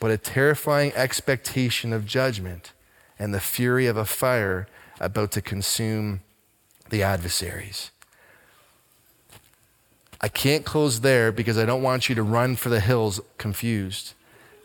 but 0.00 0.10
a 0.10 0.18
terrifying 0.18 0.92
expectation 0.96 1.92
of 1.92 2.06
judgment 2.06 2.72
and 3.20 3.32
the 3.32 3.38
fury 3.38 3.86
of 3.86 3.96
a 3.96 4.04
fire 4.04 4.66
about 4.98 5.30
to 5.30 5.40
consume 5.40 6.20
the 6.94 7.02
adversaries. 7.02 7.90
I 10.20 10.28
can't 10.28 10.64
close 10.64 11.00
there 11.00 11.32
because 11.32 11.58
I 11.58 11.66
don't 11.66 11.82
want 11.82 12.08
you 12.08 12.14
to 12.14 12.22
run 12.22 12.54
for 12.54 12.68
the 12.68 12.80
hills 12.80 13.20
confused. 13.36 14.14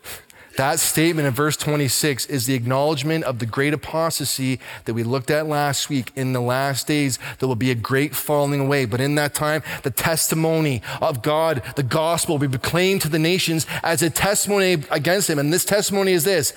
That 0.56 0.78
statement 0.80 1.26
in 1.26 1.32
verse 1.32 1.56
26 1.56 2.26
is 2.26 2.44
the 2.44 2.54
acknowledgement 2.54 3.24
of 3.24 3.38
the 3.38 3.46
great 3.46 3.72
apostasy 3.72 4.60
that 4.84 4.92
we 4.92 5.04
looked 5.04 5.30
at 5.30 5.46
last 5.46 5.88
week. 5.88 6.12
In 6.16 6.34
the 6.34 6.40
last 6.40 6.86
days, 6.86 7.18
there 7.38 7.48
will 7.48 7.56
be 7.56 7.70
a 7.70 7.74
great 7.74 8.14
falling 8.14 8.60
away. 8.60 8.84
But 8.84 9.00
in 9.00 9.14
that 9.14 9.32
time, 9.32 9.62
the 9.84 9.92
testimony 9.92 10.82
of 11.00 11.22
God, 11.22 11.62
the 11.76 11.84
gospel, 11.84 12.34
will 12.34 12.46
be 12.46 12.58
proclaimed 12.58 13.00
to 13.02 13.08
the 13.08 13.18
nations 13.18 13.64
as 13.82 14.02
a 14.02 14.10
testimony 14.10 14.72
against 14.90 15.30
him. 15.30 15.38
And 15.38 15.50
this 15.50 15.64
testimony 15.64 16.12
is 16.12 16.24
this 16.24 16.52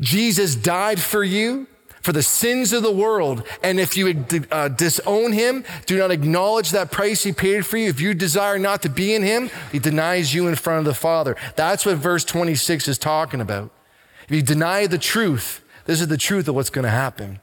Jesus 0.00 0.56
died 0.56 0.98
for 1.00 1.22
you 1.22 1.68
for 2.04 2.12
the 2.12 2.22
sins 2.22 2.74
of 2.74 2.82
the 2.82 2.92
world. 2.92 3.42
And 3.62 3.80
if 3.80 3.96
you 3.96 4.26
uh, 4.50 4.68
disown 4.68 5.32
him, 5.32 5.64
do 5.86 5.96
not 5.96 6.10
acknowledge 6.10 6.70
that 6.70 6.92
price 6.92 7.22
he 7.22 7.32
paid 7.32 7.64
for 7.64 7.78
you. 7.78 7.88
If 7.88 7.98
you 7.98 8.12
desire 8.12 8.58
not 8.58 8.82
to 8.82 8.90
be 8.90 9.14
in 9.14 9.22
him, 9.22 9.50
he 9.72 9.78
denies 9.78 10.34
you 10.34 10.46
in 10.46 10.54
front 10.54 10.80
of 10.80 10.84
the 10.84 10.94
Father. 10.94 11.34
That's 11.56 11.86
what 11.86 11.96
verse 11.96 12.22
26 12.26 12.88
is 12.88 12.98
talking 12.98 13.40
about. 13.40 13.70
If 14.28 14.34
you 14.36 14.42
deny 14.42 14.86
the 14.86 14.98
truth, 14.98 15.64
this 15.86 16.02
is 16.02 16.08
the 16.08 16.18
truth 16.18 16.46
of 16.46 16.54
what's 16.54 16.70
going 16.70 16.84
to 16.84 16.90
happen 16.90 17.40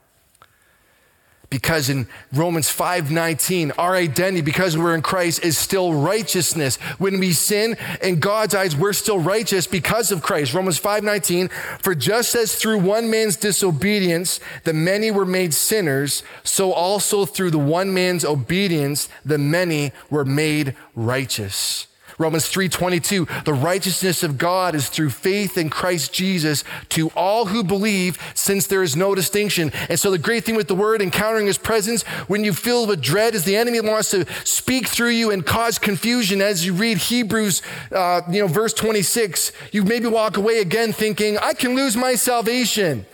because 1.52 1.90
in 1.90 2.06
Romans 2.32 2.70
5:19 2.70 3.72
our 3.76 3.94
identity 3.94 4.40
because 4.40 4.74
we're 4.74 4.94
in 4.94 5.02
Christ 5.02 5.44
is 5.44 5.58
still 5.58 5.92
righteousness. 5.92 6.76
When 6.96 7.20
we 7.20 7.34
sin 7.34 7.76
in 8.00 8.20
God's 8.20 8.54
eyes 8.54 8.74
we're 8.74 8.94
still 8.94 9.18
righteous 9.18 9.66
because 9.66 10.10
of 10.10 10.22
Christ. 10.22 10.54
Romans 10.54 10.78
5:19 10.78 11.50
for 11.82 11.94
just 11.94 12.34
as 12.34 12.54
through 12.54 12.78
one 12.78 13.10
man's 13.10 13.36
disobedience 13.36 14.40
the 14.64 14.72
many 14.72 15.10
were 15.10 15.26
made 15.26 15.52
sinners 15.52 16.22
so 16.42 16.72
also 16.72 17.26
through 17.26 17.50
the 17.50 17.58
one 17.58 17.92
man's 17.92 18.24
obedience 18.24 19.10
the 19.22 19.36
many 19.36 19.92
were 20.08 20.24
made 20.24 20.74
righteous. 20.94 21.86
Romans 22.18 22.48
3:22 22.48 23.44
The 23.44 23.54
righteousness 23.54 24.22
of 24.22 24.38
God 24.38 24.74
is 24.74 24.88
through 24.88 25.10
faith 25.10 25.56
in 25.56 25.70
Christ 25.70 26.12
Jesus 26.12 26.64
to 26.90 27.08
all 27.10 27.46
who 27.46 27.64
believe 27.64 28.18
since 28.34 28.66
there 28.66 28.82
is 28.82 28.96
no 28.96 29.14
distinction. 29.14 29.72
And 29.88 29.98
so 29.98 30.10
the 30.10 30.18
great 30.18 30.44
thing 30.44 30.56
with 30.56 30.68
the 30.68 30.74
word 30.74 31.02
encountering 31.02 31.46
his 31.46 31.58
presence 31.58 32.02
when 32.28 32.44
you 32.44 32.52
feel 32.52 32.86
with 32.86 33.00
dread 33.00 33.34
is 33.34 33.44
the 33.44 33.56
enemy 33.56 33.80
wants 33.80 34.10
to 34.10 34.26
speak 34.44 34.88
through 34.88 35.10
you 35.10 35.30
and 35.30 35.44
cause 35.44 35.78
confusion 35.78 36.40
as 36.40 36.64
you 36.66 36.72
read 36.72 36.98
Hebrews 36.98 37.62
uh, 37.90 38.22
you 38.30 38.40
know 38.40 38.48
verse 38.48 38.74
26 38.74 39.52
you 39.72 39.82
maybe 39.82 40.06
walk 40.06 40.36
away 40.36 40.60
again 40.60 40.92
thinking 40.92 41.38
I 41.38 41.54
can 41.54 41.74
lose 41.74 41.96
my 41.96 42.14
salvation. 42.14 43.06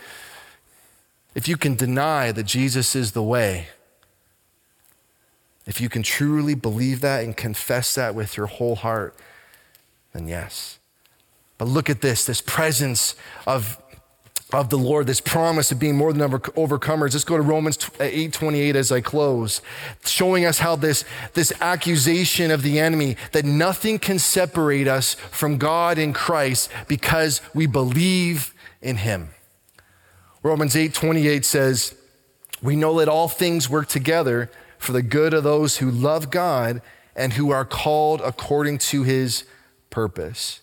If 1.35 1.47
you 1.47 1.57
can 1.57 1.75
deny 1.75 2.33
that 2.33 2.45
Jesus 2.45 2.97
is 2.97 3.13
the 3.13 3.23
way 3.23 3.69
if 5.69 5.83
you 5.83 5.91
can 5.91 6.03
truly 6.03 6.55
believe 6.55 7.03
that 7.03 7.23
and 7.23 7.37
confess 7.37 7.95
that 7.95 8.15
with 8.15 8.39
your 8.39 8.47
whole 8.47 8.75
heart, 8.75 9.15
then 10.15 10.27
yes. 10.27 10.79
But 11.59 11.69
look 11.69 11.91
at 11.91 12.01
this 12.01 12.25
this 12.25 12.41
presence 12.41 13.15
of, 13.47 13.77
of 14.51 14.71
the 14.71 14.79
Lord, 14.79 15.07
this 15.07 15.21
promise 15.21 15.71
of 15.71 15.79
being 15.79 15.95
more 15.95 16.15
than 16.15 16.27
overcomers. 16.31 17.13
Let's 17.13 17.25
go 17.25 17.37
to 17.37 17.43
Romans 17.43 17.79
uh, 18.01 18.05
8 18.05 18.33
28 18.33 18.77
as 18.77 18.91
I 18.91 19.03
close, 19.03 19.61
showing 20.07 20.47
us 20.47 20.61
how 20.61 20.75
this, 20.75 21.05
this 21.35 21.53
accusation 21.61 22.51
of 22.51 22.63
the 22.63 22.79
enemy 22.81 23.19
that 23.33 23.45
nothing 23.45 23.99
can 23.99 24.19
separate 24.19 24.89
us 24.89 25.15
from 25.15 25.59
God 25.59 25.99
in 25.99 26.15
Christ 26.15 26.71
because 26.89 27.43
we 27.53 27.67
believe 27.67 28.55
in 28.81 28.97
him. 28.97 29.29
Romans 30.43 30.75
8 30.75 30.95
28 30.95 31.45
says, 31.45 31.95
We 32.63 32.75
know 32.75 32.99
that 33.01 33.09
all 33.11 33.29
things 33.29 33.69
work 33.69 33.89
together 33.89 34.51
for 34.79 34.93
the 34.93 35.03
good 35.03 35.35
of 35.35 35.45
those 35.45 35.79
who 35.79 35.91
love 35.91 36.31
God 36.31 36.81
and 37.15 37.35
who 37.35 37.51
are 37.51 37.65
called 37.65 38.21
according 38.21 38.79
to 38.79 39.03
his 39.03 39.45
purpose. 39.91 40.61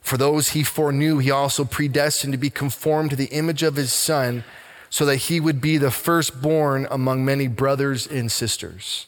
For 0.00 0.16
those 0.16 0.50
he 0.50 0.64
foreknew, 0.64 1.18
he 1.18 1.30
also 1.30 1.64
predestined 1.64 2.32
to 2.32 2.38
be 2.38 2.50
conformed 2.50 3.10
to 3.10 3.16
the 3.16 3.26
image 3.26 3.62
of 3.62 3.76
his 3.76 3.92
son, 3.92 4.44
so 4.88 5.04
that 5.06 5.16
he 5.16 5.38
would 5.38 5.60
be 5.60 5.76
the 5.76 5.90
firstborn 5.90 6.86
among 6.90 7.24
many 7.24 7.46
brothers 7.46 8.06
and 8.08 8.32
sisters. 8.32 9.06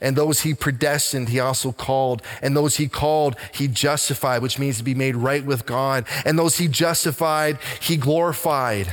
And 0.00 0.16
those 0.16 0.40
he 0.40 0.54
predestined, 0.54 1.28
he 1.28 1.38
also 1.38 1.72
called. 1.72 2.22
And 2.40 2.56
those 2.56 2.76
he 2.76 2.88
called, 2.88 3.36
he 3.52 3.68
justified, 3.68 4.42
which 4.42 4.58
means 4.58 4.78
to 4.78 4.82
be 4.82 4.94
made 4.94 5.14
right 5.14 5.44
with 5.44 5.66
God. 5.66 6.06
And 6.24 6.38
those 6.38 6.56
he 6.56 6.68
justified, 6.68 7.58
he 7.80 7.96
glorified. 7.96 8.92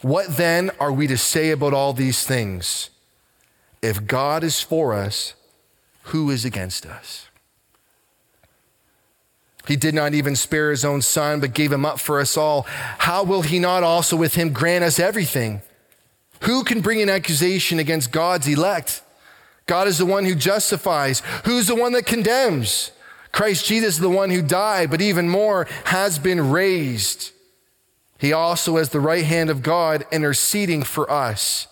What 0.00 0.36
then 0.36 0.70
are 0.78 0.92
we 0.92 1.06
to 1.08 1.16
say 1.16 1.50
about 1.50 1.74
all 1.74 1.92
these 1.92 2.24
things? 2.24 2.90
If 3.82 4.06
God 4.06 4.44
is 4.44 4.60
for 4.60 4.94
us, 4.94 5.34
who 6.04 6.30
is 6.30 6.44
against 6.44 6.86
us? 6.86 7.28
He 9.66 9.76
did 9.76 9.94
not 9.94 10.14
even 10.14 10.34
spare 10.34 10.70
his 10.70 10.84
own 10.84 11.02
son, 11.02 11.40
but 11.40 11.52
gave 11.52 11.70
him 11.70 11.84
up 11.84 12.00
for 12.00 12.20
us 12.20 12.36
all. 12.36 12.62
How 12.62 13.22
will 13.22 13.42
he 13.42 13.58
not 13.58 13.82
also 13.82 14.16
with 14.16 14.34
him 14.34 14.52
grant 14.52 14.82
us 14.82 14.98
everything? 14.98 15.60
Who 16.42 16.64
can 16.64 16.80
bring 16.80 17.02
an 17.02 17.10
accusation 17.10 17.78
against 17.78 18.10
God's 18.10 18.48
elect? 18.48 19.02
God 19.66 19.86
is 19.86 19.98
the 19.98 20.06
one 20.06 20.24
who 20.24 20.34
justifies. 20.34 21.20
Who's 21.44 21.66
the 21.66 21.74
one 21.74 21.92
that 21.92 22.06
condemns? 22.06 22.92
Christ 23.32 23.66
Jesus 23.66 23.94
is 23.96 24.00
the 24.00 24.08
one 24.08 24.30
who 24.30 24.40
died, 24.40 24.90
but 24.90 25.02
even 25.02 25.28
more 25.28 25.66
has 25.84 26.18
been 26.18 26.50
raised 26.50 27.32
he 28.18 28.32
also 28.32 28.76
has 28.76 28.90
the 28.90 29.00
right 29.00 29.24
hand 29.24 29.48
of 29.48 29.62
God 29.62 30.04
interceding 30.10 30.82
for 30.82 31.10
us. 31.10 31.68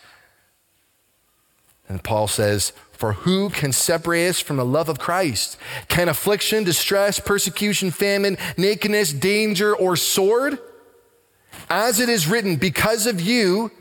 And 1.89 2.03
Paul 2.03 2.29
says, 2.29 2.73
For 2.93 3.13
who 3.13 3.51
can 3.51 3.73
separate 3.73 4.29
us 4.29 4.41
from 4.41 4.57
the 4.57 4.65
love 4.65 4.89
of 4.89 4.99
Christ? 4.99 5.57
Can 5.89 6.09
affliction, 6.09 6.65
distress, 6.65 7.19
persecution, 7.19 7.91
famine, 7.91 8.39
nakedness, 8.57 9.13
danger, 9.13 9.75
or 9.75 9.97
sword? 9.97 10.59
As 11.69 11.99
it 11.99 12.09
is 12.09 12.29
written, 12.29 12.57
because 12.57 13.07
of 13.07 13.21
you, 13.21 13.73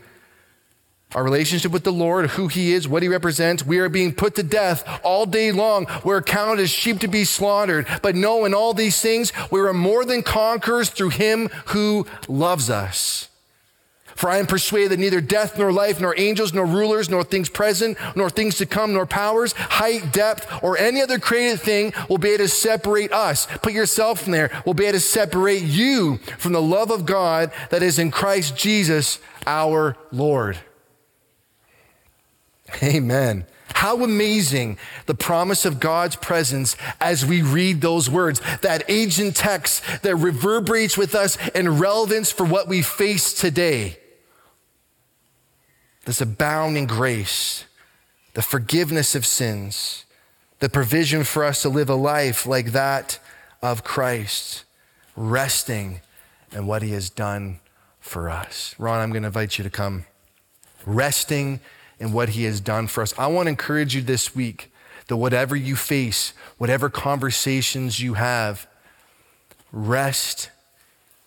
our 1.16 1.24
relationship 1.24 1.72
with 1.72 1.86
the 1.86 1.94
Lord, 1.94 2.32
who 2.32 2.50
He 2.50 2.74
is, 2.74 2.88
what 2.88 3.02
He 3.02 3.10
represents. 3.10 3.66
We 3.66 3.80
are 3.80 3.90
being 3.90 4.14
put 4.14 4.36
to 4.36 4.44
death 4.44 4.84
all 5.02 5.26
day 5.26 5.52
long. 5.52 5.88
We're 6.04 6.22
counted 6.22 6.62
as 6.62 6.70
sheep 6.70 7.00
to 7.00 7.08
be 7.08 7.24
slaughtered. 7.24 7.88
But 8.02 8.16
no, 8.16 8.44
in 8.44 8.54
all 8.54 8.74
these 8.74 9.02
things, 9.02 9.32
we 9.50 9.62
are 9.62 9.74
more 9.74 10.04
than 10.04 10.22
conquerors 10.22 10.90
through 10.90 11.10
Him 11.10 11.48
who 11.68 12.06
loves 12.28 12.70
us. 12.70 13.30
For 14.16 14.30
I 14.30 14.38
am 14.38 14.46
persuaded 14.46 14.92
that 14.92 15.00
neither 15.00 15.20
death, 15.22 15.58
nor 15.58 15.72
life, 15.74 16.00
nor 16.00 16.18
angels, 16.18 16.54
nor 16.54 16.66
rulers, 16.66 17.10
nor 17.10 17.24
things 17.24 17.50
present, 17.50 17.98
nor 18.16 18.30
things 18.30 18.58
to 18.58 18.66
come, 18.66 18.94
nor 18.94 19.06
powers, 19.06 19.54
height, 19.54 20.14
depth, 20.14 20.64
or 20.64 20.78
any 20.78 21.02
other 21.02 21.20
created 21.20 21.60
thing 21.60 21.94
will 22.10 22.18
be 22.18 22.30
able 22.30 22.46
to 22.46 22.48
separate 22.48 23.12
us. 23.12 23.46
Put 23.62 23.74
yourself 23.74 24.26
in 24.26 24.32
there. 24.32 24.52
Will 24.66 24.74
be 24.74 24.86
able 24.86 24.94
to 24.94 25.00
separate 25.02 25.64
you 25.64 26.18
from 26.38 26.54
the 26.54 26.62
love 26.62 26.92
of 26.92 27.06
God 27.06 27.52
that 27.70 27.84
is 27.84 28.00
in 28.00 28.12
Christ 28.12 28.56
Jesus 28.58 29.20
our 29.46 29.98
Lord. 30.12 30.58
Amen. 32.84 33.46
How 33.74 34.04
amazing 34.04 34.78
the 35.06 35.16
promise 35.16 35.66
of 35.66 35.80
God's 35.80 36.16
presence 36.16 36.78
as 37.02 37.26
we 37.26 37.42
read 37.42 37.82
those 37.82 38.10
words, 38.10 38.42
that 38.62 38.84
ancient 38.90 39.36
text 39.36 39.84
that 40.02 40.16
reverberates 40.16 40.98
with 40.98 41.14
us 41.14 41.38
in 41.50 41.78
relevance 41.78 42.32
for 42.32 42.46
what 42.46 42.68
we 42.68 42.82
face 42.82 43.34
today. 43.34 43.98
This 46.06 46.22
abounding 46.22 46.88
grace, 46.88 47.66
the 48.34 48.42
forgiveness 48.42 49.14
of 49.14 49.26
sins, 49.26 50.06
the 50.60 50.70
provision 50.70 51.24
for 51.24 51.44
us 51.44 51.62
to 51.64 51.70
live 51.70 51.90
a 51.90 51.96
life 51.96 52.46
like 52.46 52.72
that 52.72 53.20
of 53.62 53.84
Christ, 53.84 54.64
resting 55.16 56.02
in 56.52 56.66
what 56.66 56.82
he 56.82 56.92
has 56.92 57.10
done 57.10 57.60
for 58.00 58.30
us. 58.30 58.74
Ron, 58.78 59.02
I'm 59.02 59.12
going 59.12 59.24
to 59.24 59.28
invite 59.28 59.58
you 59.58 59.64
to 59.64 59.70
come. 59.70 60.06
Resting 60.86 61.60
and 62.00 62.14
what 62.14 62.30
He 62.30 62.44
has 62.44 62.60
done 62.60 62.88
for 62.88 63.02
us. 63.02 63.14
I 63.18 63.28
want 63.28 63.48
to 63.48 63.52
encourage 63.52 63.96
you 63.96 64.02
this 64.02 64.36
week 64.36 64.72
that 65.08 65.18
whatever 65.18 65.56
you 65.56 65.76
face, 65.76 66.34
whatever 66.58 66.90
conversations 66.90 68.00
you 68.00 68.16
have, 68.16 68.68
rest 69.72 70.50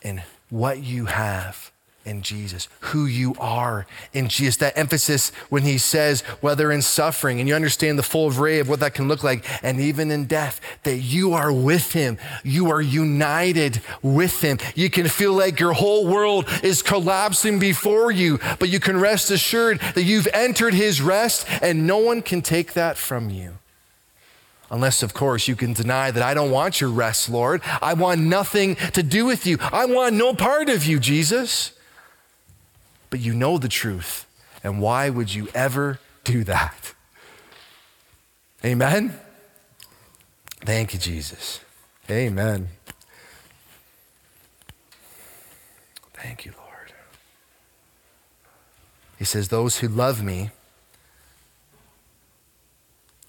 in 0.03 0.23
what 0.51 0.83
you 0.83 1.07
have 1.07 1.71
in 2.09 2.23
Jesus, 2.23 2.69
who 2.81 3.07
you 3.07 3.35
are 3.39 3.87
in 4.13 4.29
Jesus. 4.29 4.57
That 4.57 4.77
emphasis 4.77 5.31
when 5.51 5.63
he 5.63 5.79
says, 5.79 6.23
whether 6.41 6.73
in 6.73 6.83
suffering, 6.83 7.39
and 7.39 7.49
you 7.49 7.55
understand 7.55 7.99
the 7.99 8.03
full 8.03 8.33
array 8.33 8.59
of 8.59 8.69
what 8.69 8.81
that 8.81 8.95
can 8.95 9.07
look 9.07 9.23
like, 9.23 9.45
and 9.63 9.79
even 9.79 10.11
in 10.11 10.25
death, 10.25 10.61
that 10.83 10.97
you 10.97 11.35
are 11.35 11.53
with 11.53 11.93
him. 11.93 12.19
You 12.43 12.71
are 12.71 12.81
united 12.81 13.83
with 14.03 14.41
him. 14.41 14.59
You 14.75 14.91
can 14.91 15.07
feel 15.09 15.35
like 15.35 15.61
your 15.61 15.75
whole 15.75 16.07
world 16.07 16.49
is 16.63 16.83
collapsing 16.83 17.59
before 17.59 18.11
you, 18.11 18.41
but 18.59 18.71
you 18.71 18.81
can 18.81 18.99
rest 18.99 19.31
assured 19.31 19.81
that 19.95 20.03
you've 20.03 20.29
entered 20.33 20.75
his 20.75 21.03
rest, 21.03 21.47
and 21.63 21.87
no 21.87 21.99
one 21.99 22.23
can 22.23 22.43
take 22.43 22.73
that 22.73 22.97
from 22.97 23.31
you. 23.31 23.59
Unless, 24.71 25.03
of 25.03 25.15
course, 25.15 25.49
you 25.49 25.57
can 25.57 25.73
deny 25.73 26.11
that 26.11 26.23
I 26.23 26.35
don't 26.35 26.51
want 26.51 26.81
your 26.81 26.91
rest, 26.91 27.31
Lord. 27.31 27.63
I 27.81 27.95
want 27.95 28.21
nothing 28.21 28.77
to 28.93 29.03
do 29.03 29.25
with 29.25 29.47
you. 29.47 29.57
I 29.61 29.87
want 29.87 30.15
no 30.15 30.35
part 30.35 30.69
of 30.69 30.85
you, 30.85 31.01
Jesus. 31.01 31.73
But 33.11 33.21
you 33.21 33.35
know 33.35 33.59
the 33.59 33.69
truth. 33.69 34.27
And 34.63 34.81
why 34.81 35.09
would 35.11 35.35
you 35.35 35.49
ever 35.55 36.01
do 36.25 36.45
that? 36.45 36.95
Amen? 38.65 39.19
Thank 40.61 40.93
you, 40.93 40.99
Jesus. 40.99 41.61
Amen. 42.11 42.69
Thank 46.15 46.45
you, 46.45 46.53
Lord. 46.57 46.93
He 49.19 49.25
says, 49.25 49.49
Those 49.49 49.79
who 49.79 49.89
love 49.89 50.23
me 50.23 50.51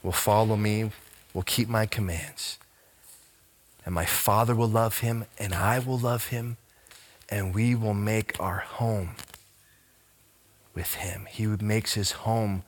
will 0.02 0.12
follow 0.12 0.56
me 0.56 0.92
will 1.34 1.44
keep 1.44 1.70
my 1.70 1.86
commands. 1.86 2.58
And 3.86 3.94
my 3.94 4.06
Father 4.06 4.56
will 4.56 4.68
love 4.68 5.00
him, 5.00 5.26
and 5.38 5.54
I 5.54 5.80
will 5.80 5.98
love 5.98 6.28
him, 6.28 6.58
and 7.30 7.54
we 7.54 7.76
will 7.76 7.94
make 7.94 8.40
our 8.40 8.60
home 8.60 9.12
with 10.74 10.96
him. 10.96 11.28
He 11.30 11.46
makes 11.46 11.94
his 11.94 12.12
home 12.12 12.64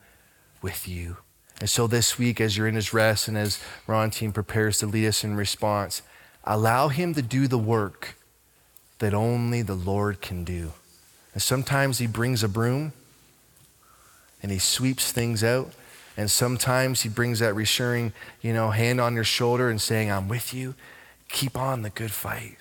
with 0.60 0.86
you. 0.88 1.18
And 1.60 1.70
so 1.70 1.86
this 1.86 2.18
week, 2.18 2.40
as 2.40 2.56
you're 2.56 2.66
in 2.66 2.74
his 2.74 2.92
rest 2.92 3.28
and 3.28 3.38
as 3.38 3.62
Ron 3.86 4.10
team 4.10 4.32
prepares 4.32 4.78
to 4.78 4.86
lead 4.86 5.06
us 5.06 5.22
in 5.22 5.36
response, 5.36 6.02
allow 6.44 6.88
him 6.88 7.14
to 7.14 7.22
do 7.22 7.46
the 7.46 7.58
work 7.58 8.16
that 8.98 9.14
only 9.14 9.62
the 9.62 9.74
Lord 9.74 10.20
can 10.20 10.44
do. 10.44 10.72
And 11.34 11.42
sometimes 11.42 11.98
he 11.98 12.06
brings 12.06 12.42
a 12.42 12.48
broom 12.48 12.92
and 14.42 14.50
he 14.50 14.58
sweeps 14.58 15.12
things 15.12 15.44
out. 15.44 15.72
And 16.16 16.30
sometimes 16.30 17.02
he 17.02 17.08
brings 17.08 17.38
that 17.38 17.54
reassuring, 17.54 18.12
you 18.42 18.52
know, 18.52 18.70
hand 18.70 19.00
on 19.00 19.14
your 19.14 19.24
shoulder 19.24 19.70
and 19.70 19.80
saying, 19.80 20.10
I'm 20.10 20.28
with 20.28 20.52
you. 20.52 20.74
Keep 21.30 21.56
on 21.56 21.82
the 21.82 21.90
good 21.90 22.10
fight. 22.10 22.58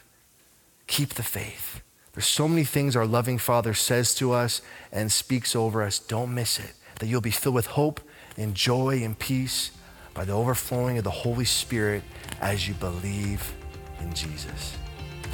Keep 0.88 1.16
the 1.16 1.24
faith. 1.24 1.82
There's 2.14 2.26
so 2.26 2.48
many 2.48 2.64
things 2.64 2.96
our 2.96 3.06
loving 3.06 3.38
Father 3.38 3.74
says 3.74 4.14
to 4.16 4.34
us 4.34 4.62
and 4.92 5.12
speaks 5.12 5.56
over 5.56 5.82
us. 5.82 6.00
Don't 6.00 6.34
miss 6.34 6.60
it. 6.60 6.74
That 7.00 7.08
you'll 7.08 7.22
be 7.22 7.32
filled 7.32 7.56
with 7.56 7.68
hope 7.68 8.02
and 8.38 8.54
joy 8.54 9.02
and 9.04 9.18
peace 9.18 9.72
by 10.14 10.26
the 10.26 10.34
overflowing 10.34 10.98
of 10.98 11.04
the 11.04 11.10
Holy 11.10 11.46
Spirit 11.46 12.04
as 12.42 12.68
you 12.68 12.74
believe 12.74 13.54
in 14.00 14.14
Jesus. 14.14 14.78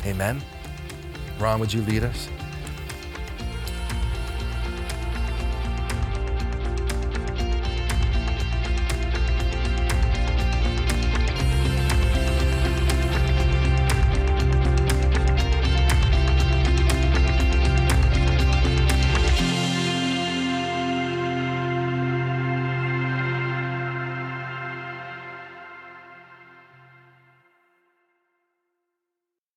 Amen. 0.05 0.41
Ron, 1.39 1.59
would 1.59 1.73
you 1.73 1.81
lead 1.81 2.03
us? 2.03 2.29